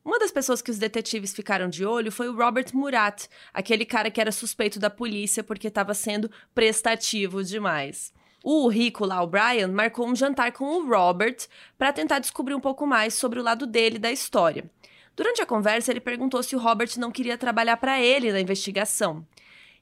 [0.04, 3.24] Uma das pessoas que os detetives ficaram de olho foi o Robert Murat,
[3.54, 8.12] aquele cara que era suspeito da polícia porque estava sendo prestativo demais.
[8.44, 11.38] O rico lá, o Brian, marcou um jantar com o Robert
[11.78, 14.70] para tentar descobrir um pouco mais sobre o lado dele da história.
[15.16, 19.26] Durante a conversa, ele perguntou se o Robert não queria trabalhar para ele na investigação.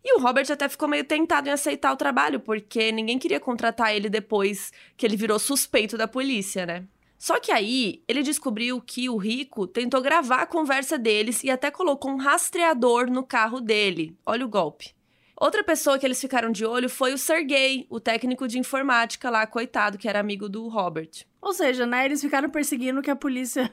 [0.05, 3.95] E o Robert até ficou meio tentado em aceitar o trabalho, porque ninguém queria contratar
[3.95, 6.85] ele depois que ele virou suspeito da polícia, né?
[7.17, 11.71] Só que aí ele descobriu que o rico tentou gravar a conversa deles e até
[11.71, 14.17] colocou um rastreador no carro dele.
[14.27, 14.93] Olha o golpe.
[15.37, 19.47] Outra pessoa que eles ficaram de olho foi o Sergey, o técnico de informática lá,
[19.47, 21.11] coitado, que era amigo do Robert.
[21.41, 23.73] Ou seja, né, eles ficaram perseguindo que a polícia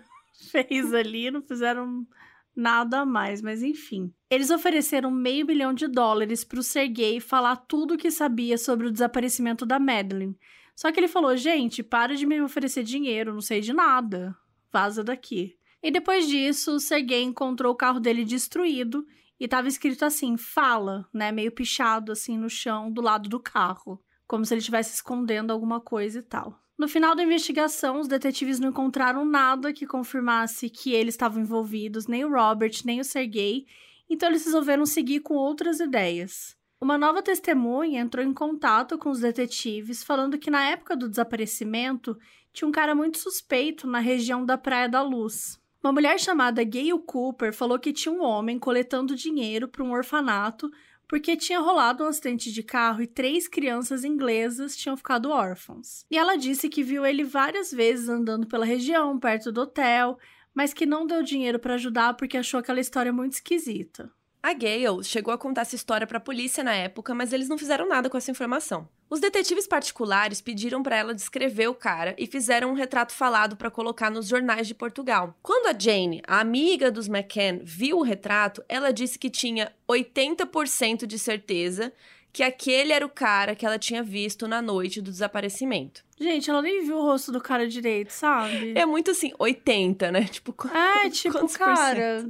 [0.51, 2.07] fez ali, não fizeram
[2.55, 4.13] nada a mais, mas enfim.
[4.29, 8.87] Eles ofereceram meio bilhão de dólares para o Sergey falar tudo o que sabia sobre
[8.87, 10.37] o desaparecimento da Madeline.
[10.75, 14.35] Só que ele falou: gente, para de me oferecer dinheiro, não sei de nada.
[14.71, 15.57] Vaza daqui.
[15.81, 19.05] E depois disso, o Sergey encontrou o carro dele destruído
[19.39, 21.31] e estava escrito assim: fala, né?
[21.31, 24.01] Meio pichado assim no chão do lado do carro.
[24.27, 26.59] Como se ele estivesse escondendo alguma coisa e tal.
[26.79, 32.07] No final da investigação, os detetives não encontraram nada que confirmasse que eles estavam envolvidos,
[32.07, 33.65] nem o Robert, nem o Sergei,
[34.09, 36.55] então eles resolveram seguir com outras ideias.
[36.79, 42.17] Uma nova testemunha entrou em contato com os detetives, falando que na época do desaparecimento
[42.53, 45.59] tinha um cara muito suspeito na região da Praia da Luz.
[45.83, 50.71] Uma mulher chamada Gayle Cooper falou que tinha um homem coletando dinheiro para um orfanato
[51.09, 56.05] porque tinha rolado um acidente de carro e três crianças inglesas tinham ficado órfãos.
[56.09, 60.19] E ela disse que viu ele várias vezes andando pela região, perto do hotel,
[60.53, 64.11] mas que não deu dinheiro para ajudar porque achou aquela história muito esquisita.
[64.41, 67.57] A Gale chegou a contar essa história para a polícia na época, mas eles não
[67.57, 68.87] fizeram nada com essa informação.
[69.09, 73.71] Os detetives particulares pediram para ela descrever o cara e fizeram um retrato falado para
[73.71, 75.35] colocar nos jornais de Portugal.
[75.41, 81.07] Quando a Jane, a amiga dos McCann, viu o retrato, ela disse que tinha 80%
[81.07, 81.91] de certeza
[82.31, 86.05] que aquele era o cara que ela tinha visto na noite do desaparecimento.
[86.19, 88.73] Gente, ela nem viu o rosto do cara direito, sabe?
[88.75, 90.25] É muito assim, 80, né?
[90.25, 92.29] Tipo, é, tipo, cara,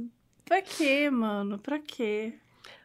[0.50, 1.58] Pra quê, mano?
[1.58, 2.32] Pra quê?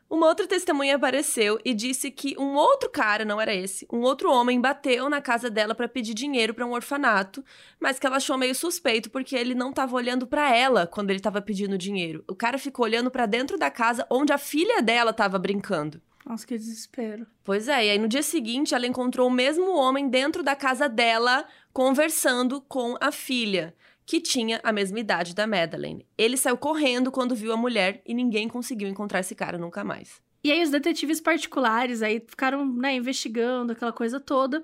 [0.07, 4.31] Uma outra testemunha apareceu e disse que um outro cara, não era esse, um outro
[4.31, 7.43] homem bateu na casa dela para pedir dinheiro para um orfanato,
[7.79, 11.19] mas que ela achou meio suspeito porque ele não estava olhando para ela quando ele
[11.19, 12.23] estava pedindo dinheiro.
[12.27, 15.99] O cara ficou olhando para dentro da casa onde a filha dela estava brincando.
[16.23, 17.25] Nossa, que desespero.
[17.43, 20.87] Pois é, e aí no dia seguinte ela encontrou o mesmo homem dentro da casa
[20.87, 23.75] dela conversando com a filha
[24.05, 26.05] que tinha a mesma idade da Madeleine.
[26.17, 30.21] Ele saiu correndo quando viu a mulher e ninguém conseguiu encontrar esse cara nunca mais.
[30.43, 34.63] E aí os detetives particulares aí ficaram, né, investigando aquela coisa toda.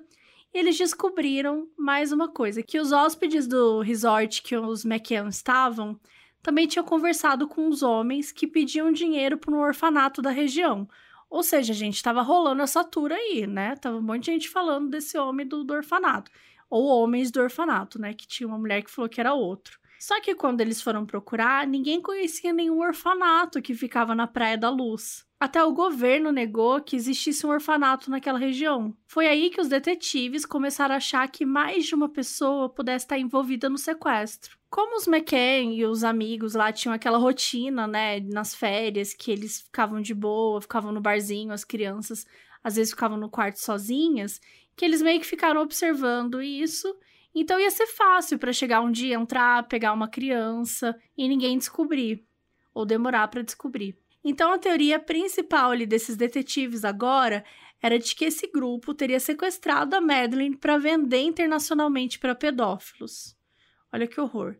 [0.54, 5.98] E eles descobriram mais uma coisa, que os hóspedes do resort que os McKeown estavam
[6.40, 10.88] também tinham conversado com os homens que pediam dinheiro para um orfanato da região.
[11.30, 13.74] Ou seja, a gente estava rolando essa tour aí, né?
[13.76, 16.30] Tava um monte de gente falando desse homem do, do orfanato
[16.72, 18.14] ou homens do orfanato, né?
[18.14, 19.78] Que tinha uma mulher que falou que era outro.
[20.00, 24.70] Só que quando eles foram procurar, ninguém conhecia nenhum orfanato que ficava na Praia da
[24.70, 25.22] Luz.
[25.38, 28.96] Até o governo negou que existisse um orfanato naquela região.
[29.06, 33.18] Foi aí que os detetives começaram a achar que mais de uma pessoa pudesse estar
[33.18, 34.56] envolvida no sequestro.
[34.70, 39.60] Como os McCain e os amigos lá tinham aquela rotina, né, nas férias, que eles
[39.60, 42.26] ficavam de boa, ficavam no barzinho, as crianças
[42.64, 44.40] às vezes ficavam no quarto sozinhas,
[44.76, 46.94] que eles meio que ficaram observando isso.
[47.34, 52.24] Então ia ser fácil para chegar um dia, entrar, pegar uma criança e ninguém descobrir,
[52.74, 53.96] ou demorar para descobrir.
[54.24, 57.44] Então a teoria principal ali desses detetives agora
[57.82, 63.36] era de que esse grupo teria sequestrado a Madeline para vender internacionalmente para pedófilos.
[63.92, 64.56] Olha que horror.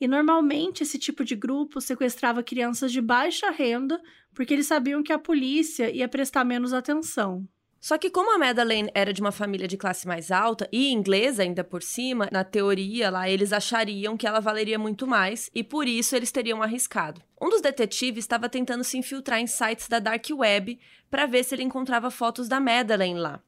[0.00, 4.00] E normalmente esse tipo de grupo sequestrava crianças de baixa renda
[4.34, 7.46] porque eles sabiam que a polícia ia prestar menos atenção.
[7.82, 11.42] Só que como a Madeleine era de uma família de classe mais alta e inglesa
[11.42, 15.88] ainda por cima, na teoria lá eles achariam que ela valeria muito mais e por
[15.88, 17.20] isso eles teriam arriscado.
[17.40, 20.78] Um dos detetives estava tentando se infiltrar em sites da dark web
[21.10, 23.42] para ver se ele encontrava fotos da Madeleine lá.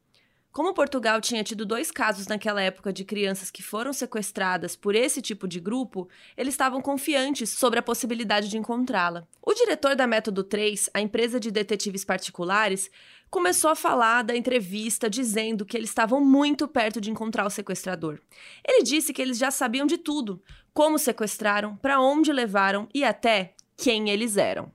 [0.55, 5.21] Como Portugal tinha tido dois casos naquela época de crianças que foram sequestradas por esse
[5.21, 9.27] tipo de grupo, eles estavam confiantes sobre a possibilidade de encontrá-la.
[9.43, 12.89] O diretor da Método 3, a empresa de detetives particulares,
[13.35, 18.21] começou a falar da entrevista dizendo que eles estavam muito perto de encontrar o sequestrador.
[18.65, 20.41] Ele disse que eles já sabiam de tudo:
[20.73, 24.71] como sequestraram, para onde levaram e até quem eles eram.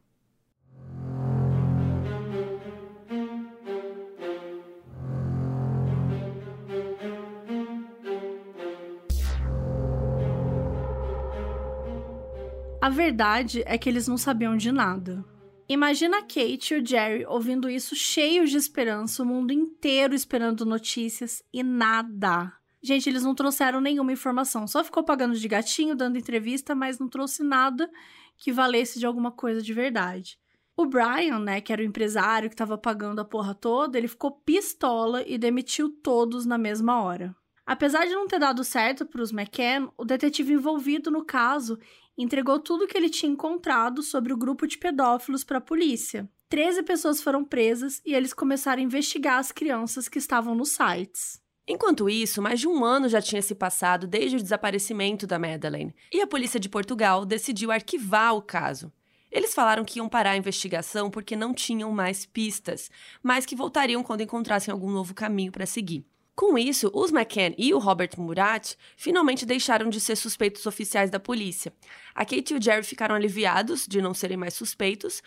[12.82, 15.24] A verdade é que eles não sabiam de nada.
[15.72, 20.66] Imagina a Kate e o Jerry ouvindo isso cheios de esperança, o mundo inteiro esperando
[20.66, 22.52] notícias e nada.
[22.82, 27.08] Gente, eles não trouxeram nenhuma informação, só ficou pagando de gatinho, dando entrevista, mas não
[27.08, 27.88] trouxe nada
[28.36, 30.40] que valesse de alguma coisa de verdade.
[30.76, 34.32] O Brian, né, que era o empresário que estava pagando a porra toda, ele ficou
[34.32, 37.36] pistola e demitiu todos na mesma hora.
[37.64, 41.78] Apesar de não ter dado certo para os McCann, o detetive envolvido no caso
[42.22, 46.30] entregou tudo que ele tinha encontrado sobre o grupo de pedófilos para a polícia.
[46.50, 51.42] Treze pessoas foram presas e eles começaram a investigar as crianças que estavam nos sites.
[51.68, 55.96] Enquanto isso, mais de um ano já tinha se passado desde o desaparecimento da Madeleine,
[56.12, 58.92] e a polícia de Portugal decidiu arquivar o caso.
[59.32, 62.90] Eles falaram que iam parar a investigação porque não tinham mais pistas,
[63.22, 66.04] mas que voltariam quando encontrassem algum novo caminho para seguir.
[66.40, 71.20] Com isso, os McCann e o Robert Murat finalmente deixaram de ser suspeitos oficiais da
[71.20, 71.74] polícia.
[72.16, 75.22] A Kate e o Jerry ficaram aliviados de não serem mais suspeitos,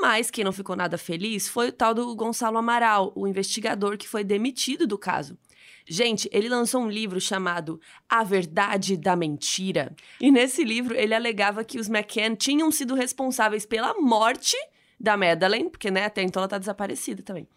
[0.00, 4.06] mas quem não ficou nada feliz foi o tal do Gonçalo Amaral, o investigador que
[4.06, 5.36] foi demitido do caso.
[5.84, 9.92] Gente, ele lançou um livro chamado A Verdade da Mentira.
[10.20, 14.56] E nesse livro ele alegava que os McCann tinham sido responsáveis pela morte
[14.98, 17.48] da Madeleine, porque né, até então ela está desaparecida também.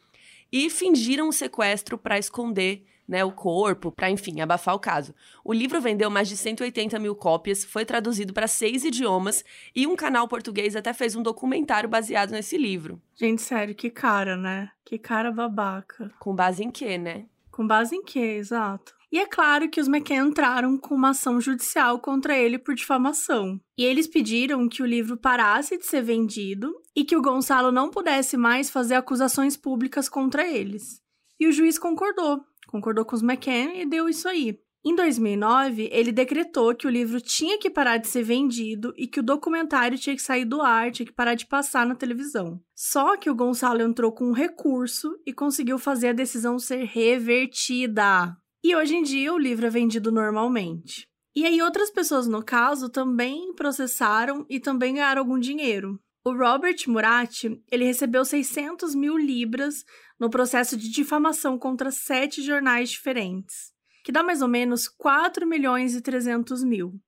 [0.51, 5.13] E fingiram o sequestro para esconder né, o corpo, para, enfim, abafar o caso.
[5.43, 9.43] O livro vendeu mais de 180 mil cópias, foi traduzido para seis idiomas
[9.75, 13.01] e um canal português até fez um documentário baseado nesse livro.
[13.15, 14.71] Gente, sério, que cara, né?
[14.83, 16.11] Que cara babaca.
[16.19, 17.25] Com base em quê, né?
[17.51, 18.93] Com base em quê, exato?
[19.15, 23.57] E é claro que os McKen entraram com uma ação judicial contra ele por difamação.
[23.77, 27.89] E eles pediram que o livro parasse de ser vendido e que o Gonçalo não
[27.89, 31.01] pudesse mais fazer acusações públicas contra eles.
[31.39, 34.59] E o juiz concordou, concordou com os McCann e deu isso aí.
[34.87, 39.19] Em 2009, ele decretou que o livro tinha que parar de ser vendido e que
[39.19, 42.61] o documentário tinha que sair do ar, tinha que parar de passar na televisão.
[42.75, 48.37] Só que o Gonçalo entrou com um recurso e conseguiu fazer a decisão ser revertida.
[48.63, 51.07] E hoje em dia o livro é vendido normalmente.
[51.35, 55.99] E aí outras pessoas no caso também processaram e também ganharam algum dinheiro.
[56.23, 59.83] O Robert Murat, ele recebeu 600 mil libras
[60.19, 65.95] no processo de difamação contra sete jornais diferentes, que dá mais ou menos 4 milhões
[65.95, 66.99] e 300 mil.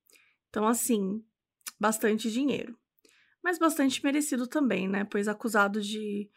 [0.48, 1.22] Então, assim,
[1.78, 2.76] bastante dinheiro.
[3.42, 5.04] Mas bastante merecido também, né?
[5.04, 6.28] Pois acusado de,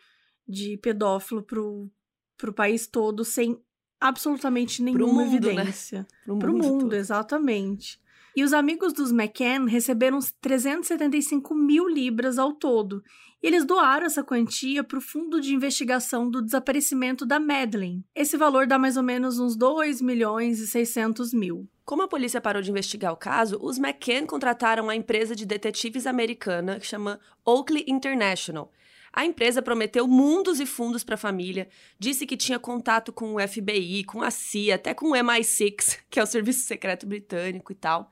[0.48, 1.90] de pedófilo pro,
[2.38, 3.62] pro país todo sem
[4.00, 5.54] absolutamente nenhuma mundo, né?
[5.54, 6.00] evidência.
[6.00, 6.08] Né?
[6.26, 8.00] Pro, pro mundo, mundo exatamente.
[8.36, 13.04] E os amigos dos McCann receberam 375 mil libras ao todo.
[13.44, 18.06] E eles doaram essa quantia para o Fundo de Investigação do Desaparecimento da Madeleine.
[18.16, 21.68] Esse valor dá mais ou menos uns 2 milhões e 600 mil.
[21.84, 26.06] Como a polícia parou de investigar o caso, os McCann contrataram a empresa de detetives
[26.06, 28.72] americana que chama Oakley International
[29.14, 31.68] a empresa prometeu mundos e fundos para a família,
[32.00, 36.20] disse que tinha contato com o FBI, com a CIA, até com o MI6, que
[36.20, 38.10] é o Serviço Secreto Britânico e tal.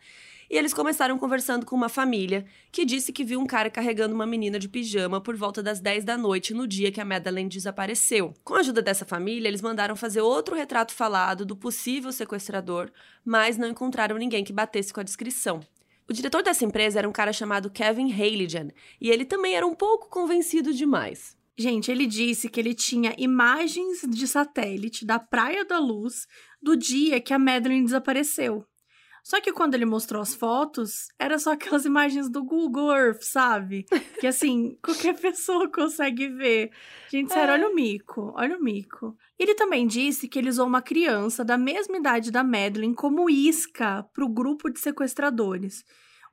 [0.49, 4.25] E eles começaram conversando com uma família que disse que viu um cara carregando uma
[4.25, 8.33] menina de pijama por volta das 10 da noite no dia que a Madeleine desapareceu.
[8.43, 12.91] Com a ajuda dessa família, eles mandaram fazer outro retrato falado do possível sequestrador,
[13.23, 15.61] mas não encontraram ninguém que batesse com a descrição.
[16.09, 19.75] O diretor dessa empresa era um cara chamado Kevin Halligan, e ele também era um
[19.75, 21.37] pouco convencido demais.
[21.55, 26.25] Gente, ele disse que ele tinha imagens de satélite da Praia da Luz
[26.59, 28.65] do dia que a Madeline desapareceu.
[29.29, 33.85] Só que quando ele mostrou as fotos, era só aquelas imagens do Google Earth, sabe?
[34.19, 36.71] Que assim, qualquer pessoa consegue ver.
[37.11, 37.53] Gente, sério, é.
[37.53, 39.15] olha o mico, olha o mico.
[39.37, 44.01] Ele também disse que ele usou uma criança da mesma idade da Madeline como isca
[44.11, 45.83] para o grupo de sequestradores.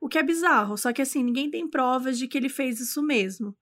[0.01, 3.03] O que é bizarro, só que assim, ninguém tem provas de que ele fez isso
[3.03, 3.55] mesmo.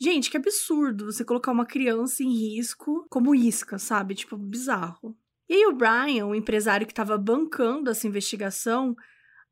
[0.00, 4.14] Gente, que absurdo você colocar uma criança em risco como isca, sabe?
[4.14, 5.16] Tipo, bizarro.
[5.48, 8.94] E aí o Brian, o empresário que estava bancando essa investigação,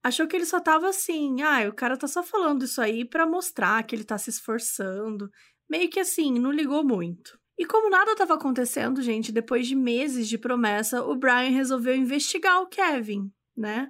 [0.03, 3.27] achou que ele só tava assim, ah, o cara tá só falando isso aí para
[3.27, 5.31] mostrar que ele tá se esforçando.
[5.69, 7.39] Meio que assim, não ligou muito.
[7.57, 12.61] E como nada estava acontecendo, gente, depois de meses de promessa, o Brian resolveu investigar
[12.61, 13.89] o Kevin, né?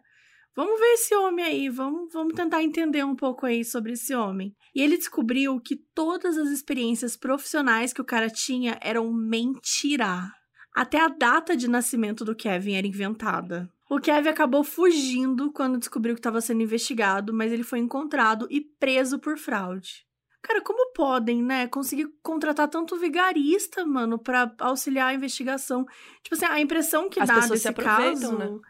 [0.55, 4.55] Vamos ver esse homem aí, vamos, vamos tentar entender um pouco aí sobre esse homem.
[4.73, 10.31] E ele descobriu que todas as experiências profissionais que o cara tinha eram mentira.
[10.75, 13.71] Até a data de nascimento do Kevin era inventada.
[13.89, 18.61] O Kevin acabou fugindo quando descobriu que estava sendo investigado, mas ele foi encontrado e
[18.61, 20.05] preso por fraude.
[20.43, 25.87] Cara, como podem, né, conseguir contratar tanto vigarista, mano, para auxiliar a investigação?
[26.23, 28.39] Tipo assim, a impressão que As dá pessoas desse se aproveitam, caso.
[28.39, 28.61] né?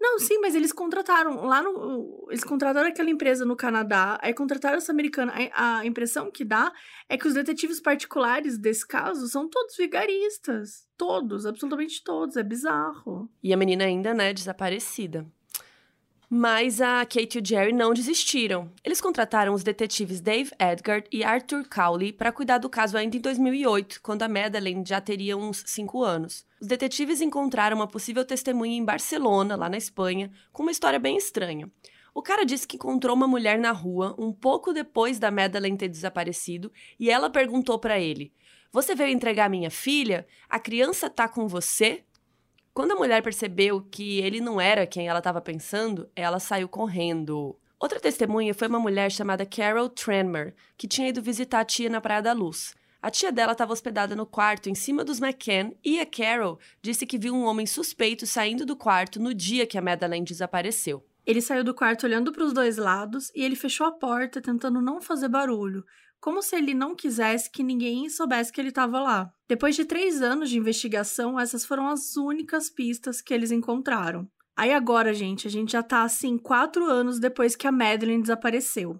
[0.00, 2.26] Não, sim, mas eles contrataram lá no.
[2.30, 5.32] Eles contrataram aquela empresa no Canadá, aí contrataram essa americana.
[5.52, 6.72] A, impressão que dá
[7.08, 10.86] é que os detetives particulares desse caso são todos vigaristas.
[10.96, 12.36] Todos, absolutamente todos.
[12.36, 13.28] É bizarro.
[13.42, 15.26] E a menina ainda, né, desaparecida.
[16.30, 18.70] Mas a Kate e o Jerry não desistiram.
[18.84, 23.20] Eles contrataram os detetives Dave Edgar e Arthur Cowley para cuidar do caso ainda em
[23.20, 26.44] 2008, quando a Madeleine já teria uns 5 anos.
[26.60, 31.16] Os detetives encontraram uma possível testemunha em Barcelona, lá na Espanha, com uma história bem
[31.16, 31.70] estranha.
[32.14, 35.88] O cara disse que encontrou uma mulher na rua um pouco depois da Madeleine ter
[35.88, 36.70] desaparecido
[37.00, 38.34] e ela perguntou para ele:
[38.70, 40.26] Você veio entregar minha filha?
[40.46, 42.04] A criança tá com você?
[42.78, 47.58] Quando a mulher percebeu que ele não era quem ela estava pensando, ela saiu correndo.
[47.76, 52.00] Outra testemunha foi uma mulher chamada Carol Tranmer, que tinha ido visitar a tia na
[52.00, 52.76] Praia da Luz.
[53.02, 57.04] A tia dela estava hospedada no quarto em cima dos McCann e a Carol disse
[57.04, 61.04] que viu um homem suspeito saindo do quarto no dia que a Madeleine desapareceu.
[61.28, 64.80] Ele saiu do quarto olhando para os dois lados e ele fechou a porta tentando
[64.80, 65.84] não fazer barulho,
[66.18, 69.30] como se ele não quisesse que ninguém soubesse que ele estava lá.
[69.46, 74.26] Depois de três anos de investigação, essas foram as únicas pistas que eles encontraram.
[74.56, 78.98] Aí agora, gente, a gente já tá assim quatro anos depois que a Madeleine desapareceu.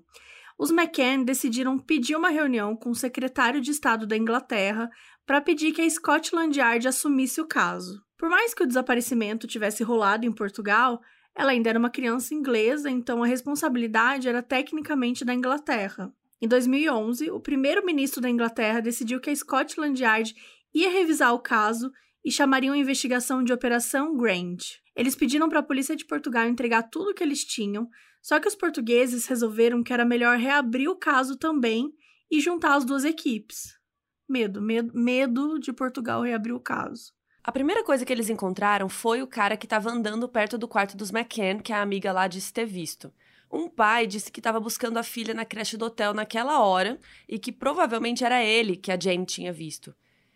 [0.59, 4.91] Os McCann decidiram pedir uma reunião com o secretário de Estado da Inglaterra
[5.24, 8.03] para pedir que a Scotland Yard assumisse o caso.
[8.18, 11.01] Por mais que o desaparecimento tivesse rolado em Portugal,
[11.39, 16.12] ela ainda era uma criança inglesa, então a responsabilidade era tecnicamente da Inglaterra.
[16.43, 20.34] Em 2011, o primeiro-ministro da Inglaterra decidiu que a Scotland Yard
[20.74, 21.93] ia revisar o caso
[22.24, 24.57] e chamariam a investigação de Operação Grand.
[24.97, 27.89] Eles pediram para a polícia de Portugal entregar tudo o que eles tinham,
[28.20, 31.93] só que os portugueses resolveram que era melhor reabrir o caso também
[32.28, 33.78] e juntar as duas equipes.
[34.28, 37.12] Medo, medo, medo de Portugal reabrir o caso.
[37.49, 40.95] A primeira coisa que eles encontraram foi o cara que estava andando perto do quarto
[40.95, 43.11] dos McCann, que a amiga lá disse ter visto.
[43.51, 47.39] Um pai disse que estava buscando a filha na creche do hotel naquela hora e
[47.39, 49.95] que provavelmente era ele que a Jane tinha visto.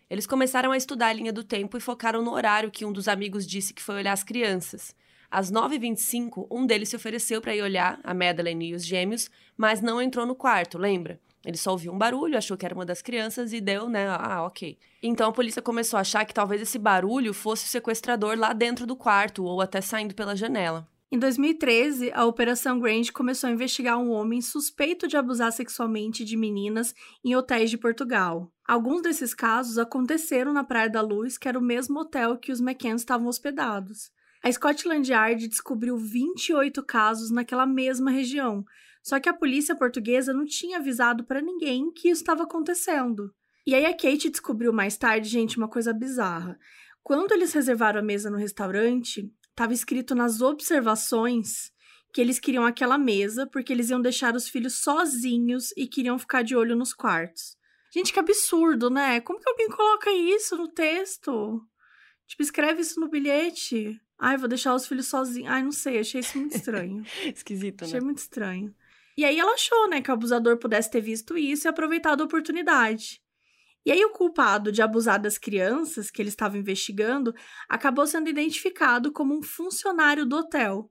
[0.09, 3.07] Eles começaram a estudar a linha do tempo e focaram no horário que um dos
[3.07, 4.95] amigos disse que foi olhar as crianças.
[5.29, 9.81] Às 9h25, um deles se ofereceu para ir olhar a Madeleine e os gêmeos, mas
[9.81, 11.19] não entrou no quarto, lembra?
[11.45, 14.07] Ele só ouviu um barulho, achou que era uma das crianças e deu, né?
[14.07, 14.77] Ah, ok.
[15.01, 18.85] Então a polícia começou a achar que talvez esse barulho fosse o sequestrador lá dentro
[18.85, 20.87] do quarto ou até saindo pela janela.
[21.13, 26.35] Em 2013, a Operação Grand começou a investigar um homem suspeito de abusar sexualmente de
[26.35, 28.51] meninas em hotéis de Portugal.
[28.67, 32.59] Alguns desses casos aconteceram na Praia da Luz, que era o mesmo hotel que os
[32.59, 34.09] McCann estavam hospedados.
[34.43, 38.65] A Scotland Yard descobriu 28 casos naquela mesma região,
[39.03, 43.35] só que a polícia portuguesa não tinha avisado para ninguém que isso estava acontecendo.
[43.67, 46.57] E aí a Kate descobriu mais tarde, gente, uma coisa bizarra.
[47.03, 51.71] Quando eles reservaram a mesa no restaurante, estava escrito nas observações
[52.13, 56.41] que eles queriam aquela mesa porque eles iam deixar os filhos sozinhos e queriam ficar
[56.43, 57.57] de olho nos quartos.
[57.93, 59.19] Gente, que absurdo, né?
[59.19, 61.61] Como que alguém coloca isso no texto?
[62.25, 63.99] Tipo, escreve isso no bilhete.
[64.17, 65.51] Ai, vou deixar os filhos sozinhos.
[65.51, 67.03] Ai, não sei, achei isso muito estranho.
[67.35, 67.87] Esquisito, né?
[67.87, 68.73] Achei muito estranho.
[69.17, 72.25] E aí ela achou, né, que o abusador pudesse ter visto isso e aproveitado a
[72.25, 73.21] oportunidade.
[73.85, 77.33] E aí, o culpado de abusar das crianças que eles estavam investigando
[77.67, 80.89] acabou sendo identificado como um funcionário do hotel.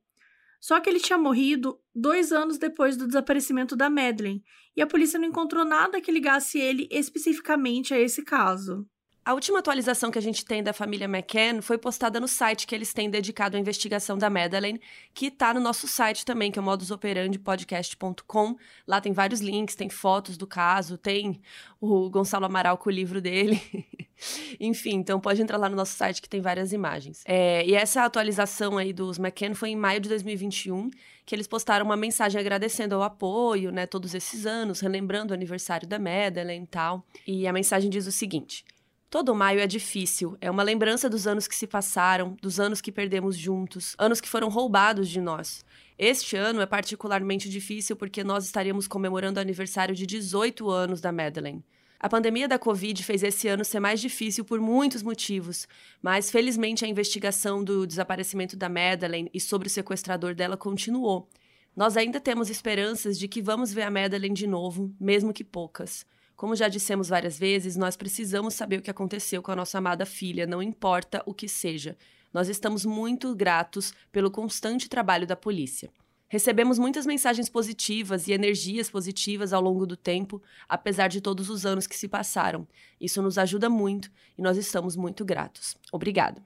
[0.61, 4.45] Só que ele tinha morrido dois anos depois do desaparecimento da Madeleine,
[4.77, 8.87] e a polícia não encontrou nada que ligasse ele especificamente a esse caso.
[9.25, 12.75] A última atualização que a gente tem da família McCann foi postada no site que
[12.75, 14.81] eles têm dedicado à investigação da Madeleine,
[15.15, 18.57] que está no nosso site também, que é o modusoperandipodcast.com.
[18.85, 21.41] Lá tem vários links, tem fotos do caso, tem
[21.81, 23.63] o Gonçalo Amaral com o livro dele.
[24.59, 27.23] Enfim, então pode entrar lá no nosso site que tem várias imagens.
[27.25, 30.91] É, e essa atualização aí dos McCann foi em maio de 2021,
[31.25, 35.87] que eles postaram uma mensagem agradecendo ao apoio, né, todos esses anos, relembrando o aniversário
[35.87, 37.07] da Madeleine e tal.
[37.25, 38.65] E a mensagem diz o seguinte...
[39.13, 42.91] Todo maio é difícil, é uma lembrança dos anos que se passaram, dos anos que
[42.91, 45.67] perdemos juntos, anos que foram roubados de nós.
[45.99, 51.13] Este ano é particularmente difícil porque nós estaríamos comemorando o aniversário de 18 anos da
[51.13, 51.63] Madeleine.
[52.01, 55.69] A pandemia da Covid fez esse ano ser mais difícil por muitos motivos,
[56.01, 61.29] mas felizmente a investigação do desaparecimento da Madeleine e sobre o sequestrador dela continuou.
[61.77, 66.07] Nós ainda temos esperanças de que vamos ver a Madeleine de novo, mesmo que poucas.
[66.43, 70.05] Como já dissemos várias vezes, nós precisamos saber o que aconteceu com a nossa amada
[70.05, 71.97] filha, não importa o que seja.
[72.35, 75.89] Nós estamos muito gratos pelo constante trabalho da polícia.
[76.29, 81.65] Recebemos muitas mensagens positivas e energias positivas ao longo do tempo, apesar de todos os
[81.65, 82.67] anos que se passaram.
[83.01, 85.77] Isso nos ajuda muito e nós estamos muito gratos.
[85.93, 86.43] Obrigada.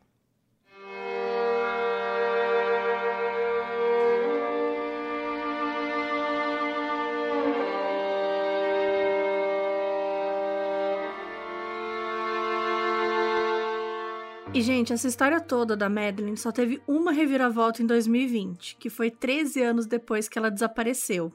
[14.56, 19.10] E, gente, essa história toda da Madeline só teve uma reviravolta em 2020, que foi
[19.10, 21.30] 13 anos depois que ela desapareceu.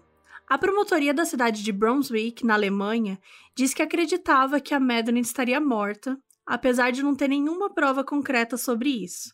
[0.49, 3.19] A promotoria da cidade de Brunswick, na Alemanha,
[3.53, 8.57] disse que acreditava que a Madeline estaria morta, apesar de não ter nenhuma prova concreta
[8.57, 9.31] sobre isso.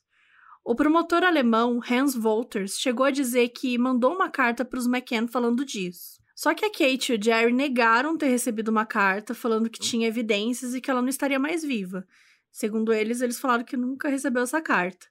[0.65, 5.29] O promotor alemão Hans Wolters chegou a dizer que mandou uma carta para os McCann
[5.29, 6.19] falando disso.
[6.35, 10.09] Só que a Kate e o Jerry negaram ter recebido uma carta falando que tinha
[10.09, 12.05] evidências e que ela não estaria mais viva,
[12.57, 15.05] Segundo eles, eles falaram que nunca recebeu essa carta.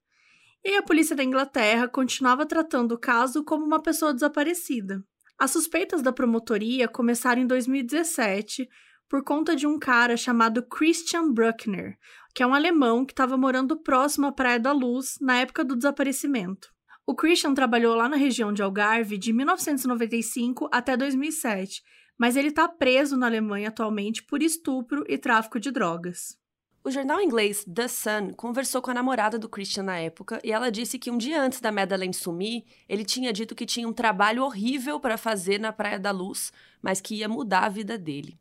[0.64, 5.00] E a polícia da Inglaterra continuava tratando o caso como uma pessoa desaparecida.
[5.38, 8.68] As suspeitas da promotoria começaram em 2017
[9.08, 11.96] por conta de um cara chamado Christian Bruckner,
[12.34, 15.76] que é um alemão que estava morando próximo à Praia da Luz na época do
[15.76, 16.74] desaparecimento.
[17.06, 21.80] O Christian trabalhou lá na região de Algarve de 1995 até 2007,
[22.18, 26.44] mas ele está preso na Alemanha atualmente por estupro e tráfico de drogas.
[26.86, 30.70] O jornal inglês The Sun conversou com a namorada do Christian na época e ela
[30.70, 34.44] disse que um dia antes da Madeleine sumir, ele tinha dito que tinha um trabalho
[34.44, 38.38] horrível para fazer na Praia da Luz, mas que ia mudar a vida dele.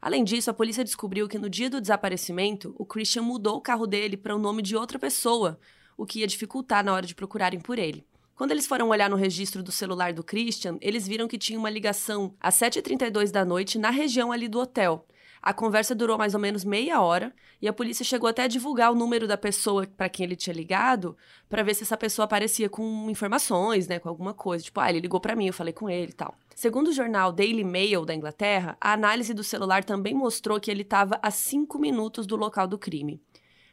[0.00, 3.86] Além disso, a polícia descobriu que no dia do desaparecimento, o Christian mudou o carro
[3.86, 5.60] dele para o nome de outra pessoa,
[5.94, 8.02] o que ia dificultar na hora de procurarem por ele.
[8.34, 11.68] Quando eles foram olhar no registro do celular do Christian, eles viram que tinha uma
[11.68, 15.06] ligação às 7h32 da noite na região ali do hotel.
[15.46, 17.30] A conversa durou mais ou menos meia hora
[17.60, 20.54] e a polícia chegou até a divulgar o número da pessoa para quem ele tinha
[20.54, 21.14] ligado,
[21.50, 25.00] para ver se essa pessoa aparecia com informações, né, com alguma coisa, tipo, ah, ele
[25.00, 26.34] ligou para mim, eu falei com ele e tal.
[26.54, 30.80] Segundo o jornal Daily Mail da Inglaterra, a análise do celular também mostrou que ele
[30.80, 33.20] estava a cinco minutos do local do crime.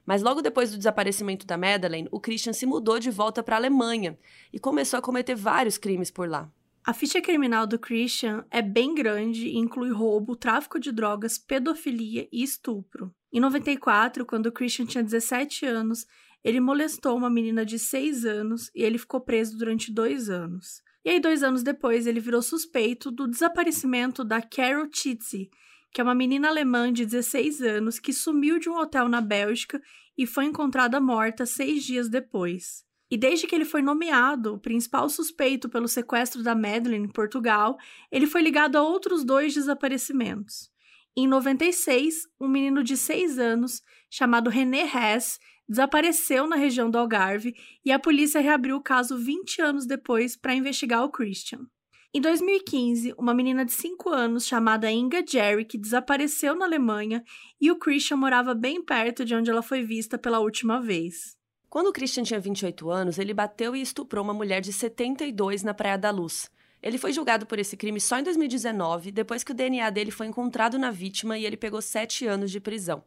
[0.05, 3.59] Mas logo depois do desaparecimento da Madeleine, o Christian se mudou de volta para a
[3.59, 4.19] Alemanha
[4.51, 6.51] e começou a cometer vários crimes por lá.
[6.83, 12.27] A ficha criminal do Christian é bem grande e inclui roubo, tráfico de drogas, pedofilia
[12.31, 13.13] e estupro.
[13.31, 16.07] Em 94, quando o Christian tinha 17 anos,
[16.43, 20.81] ele molestou uma menina de 6 anos e ele ficou preso durante dois anos.
[21.05, 25.51] E aí, dois anos depois, ele virou suspeito do desaparecimento da Carol Chitzi,
[25.93, 29.79] que é uma menina alemã de 16 anos que sumiu de um hotel na Bélgica
[30.17, 32.83] e foi encontrada morta seis dias depois.
[33.11, 37.77] E desde que ele foi nomeado o principal suspeito pelo sequestro da Madeleine em Portugal,
[38.09, 40.71] ele foi ligado a outros dois desaparecimentos.
[41.15, 45.37] Em 96, um menino de 6 anos, chamado René Hess,
[45.67, 47.53] desapareceu na região do Algarve
[47.83, 51.67] e a polícia reabriu o caso 20 anos depois para investigar o Christian.
[52.13, 57.23] Em 2015, uma menina de 5 anos chamada Inga Jerry desapareceu na Alemanha
[57.59, 61.40] e o Christian morava bem perto de onde ela foi vista pela última vez.
[61.71, 65.73] Quando o Christian tinha 28 anos, ele bateu e estuprou uma mulher de 72 na
[65.73, 66.51] Praia da Luz.
[66.83, 70.27] Ele foi julgado por esse crime só em 2019, depois que o DNA dele foi
[70.27, 73.01] encontrado na vítima e ele pegou sete anos de prisão.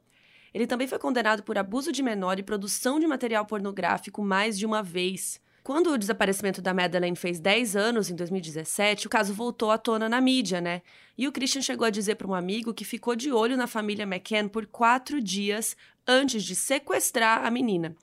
[0.55, 4.65] Ele também foi condenado por abuso de menor e produção de material pornográfico mais de
[4.65, 5.39] uma vez.
[5.63, 10.09] Quando o desaparecimento da Madeleine fez 10 anos, em 2017, o caso voltou à tona
[10.09, 10.81] na mídia, né?
[11.19, 14.05] E o Christian chegou a dizer para um amigo que ficou de olho na família
[14.05, 15.77] McCann por quatro dias
[16.09, 17.95] antes de sequestrar a menina.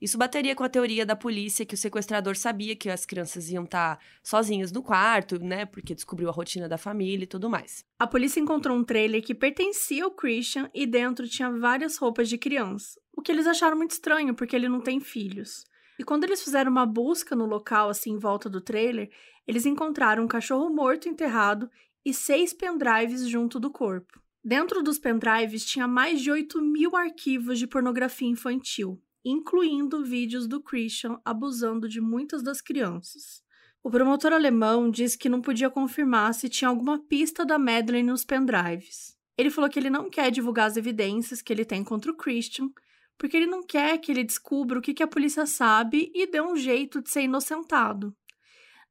[0.00, 3.64] Isso bateria com a teoria da polícia que o sequestrador sabia que as crianças iam
[3.64, 5.66] estar tá sozinhas no quarto, né?
[5.66, 7.84] Porque descobriu a rotina da família e tudo mais.
[7.98, 12.38] A polícia encontrou um trailer que pertencia ao Christian e dentro tinha várias roupas de
[12.38, 13.00] criança.
[13.12, 15.64] O que eles acharam muito estranho, porque ele não tem filhos.
[15.98, 19.10] E quando eles fizeram uma busca no local, assim, em volta do trailer,
[19.48, 21.68] eles encontraram um cachorro morto enterrado
[22.04, 24.20] e seis pendrives junto do corpo.
[24.44, 30.60] Dentro dos pendrives tinha mais de 8 mil arquivos de pornografia infantil incluindo vídeos do
[30.60, 33.42] Christian abusando de muitas das crianças.
[33.82, 38.24] O promotor alemão disse que não podia confirmar se tinha alguma pista da Madeleine nos
[38.24, 39.16] pendrives.
[39.36, 42.70] Ele falou que ele não quer divulgar as evidências que ele tem contra o Christian,
[43.16, 46.56] porque ele não quer que ele descubra o que, a polícia sabe e dê um
[46.56, 48.14] jeito de ser inocentado.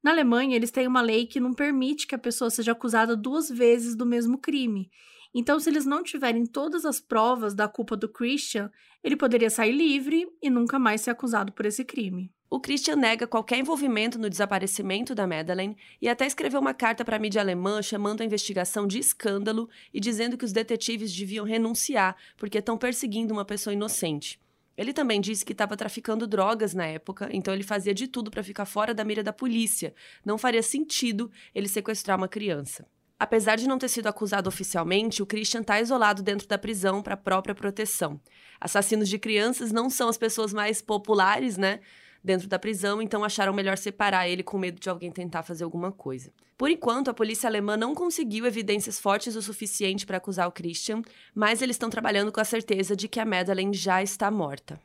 [0.02, 3.48] Na Alemanha, eles têm uma lei que não permite que a pessoa seja acusada duas
[3.48, 4.90] vezes do mesmo crime,
[5.34, 8.70] então, se eles não tiverem todas as provas da culpa do Christian,
[9.04, 12.32] ele poderia sair livre e nunca mais ser acusado por esse crime.
[12.50, 17.16] O Christian nega qualquer envolvimento no desaparecimento da Madeleine e até escreveu uma carta para
[17.16, 22.16] a mídia alemã chamando a investigação de escândalo e dizendo que os detetives deviam renunciar
[22.38, 24.40] porque estão perseguindo uma pessoa inocente.
[24.78, 28.42] Ele também disse que estava traficando drogas na época, então ele fazia de tudo para
[28.42, 29.92] ficar fora da mira da polícia.
[30.24, 32.86] Não faria sentido ele sequestrar uma criança.
[33.18, 37.16] Apesar de não ter sido acusado oficialmente, o Christian está isolado dentro da prisão para
[37.16, 38.20] própria proteção.
[38.60, 41.80] Assassinos de crianças não são as pessoas mais populares, né?
[42.22, 45.90] Dentro da prisão, então acharam melhor separar ele com medo de alguém tentar fazer alguma
[45.90, 46.32] coisa.
[46.56, 51.02] Por enquanto, a polícia alemã não conseguiu evidências fortes o suficiente para acusar o Christian,
[51.34, 54.80] mas eles estão trabalhando com a certeza de que a Madeleine já está morta.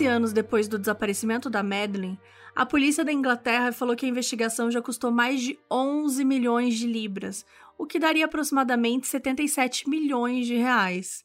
[0.00, 2.18] 15 anos depois do desaparecimento da Madeleine,
[2.56, 6.86] a polícia da Inglaterra falou que a investigação já custou mais de 11 milhões de
[6.86, 7.44] libras,
[7.76, 11.22] o que daria aproximadamente 77 milhões de reais.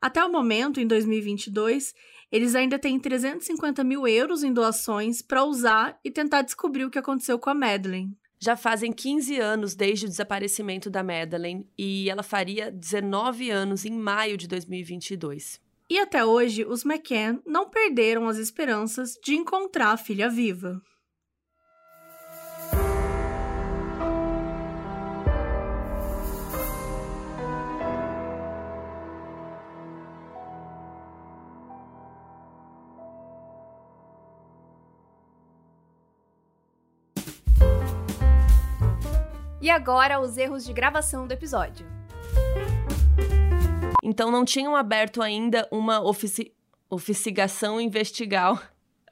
[0.00, 1.94] Até o momento, em 2022,
[2.32, 6.98] eles ainda têm 350 mil euros em doações para usar e tentar descobrir o que
[6.98, 8.18] aconteceu com a Madeleine.
[8.40, 13.92] Já fazem 15 anos desde o desaparecimento da Madeleine e ela faria 19 anos em
[13.92, 15.64] maio de 2022.
[15.88, 20.82] E até hoje, os McCann não perderam as esperanças de encontrar a filha viva.
[39.62, 41.95] E agora, os erros de gravação do episódio.
[44.06, 46.54] Então não tinham aberto ainda uma ofici...
[46.88, 48.56] oficigação investigal.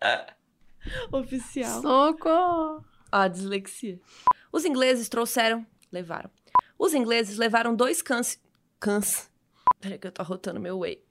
[1.11, 1.83] Oficial.
[1.83, 2.85] Socorro!
[3.11, 4.01] A dislexia.
[4.53, 6.31] Os ingleses trouxeram, levaram.
[6.79, 8.41] Os ingleses levaram dois cães.
[8.79, 9.29] Cães.
[9.81, 11.03] Peraí que eu tô arrotando meu whey.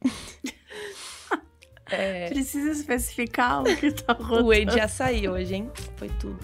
[1.90, 2.30] é...
[2.30, 4.44] Precisa especificar o que tá arrotando.
[4.44, 5.70] O whey de açaí hoje, hein?
[5.98, 6.38] Foi tudo.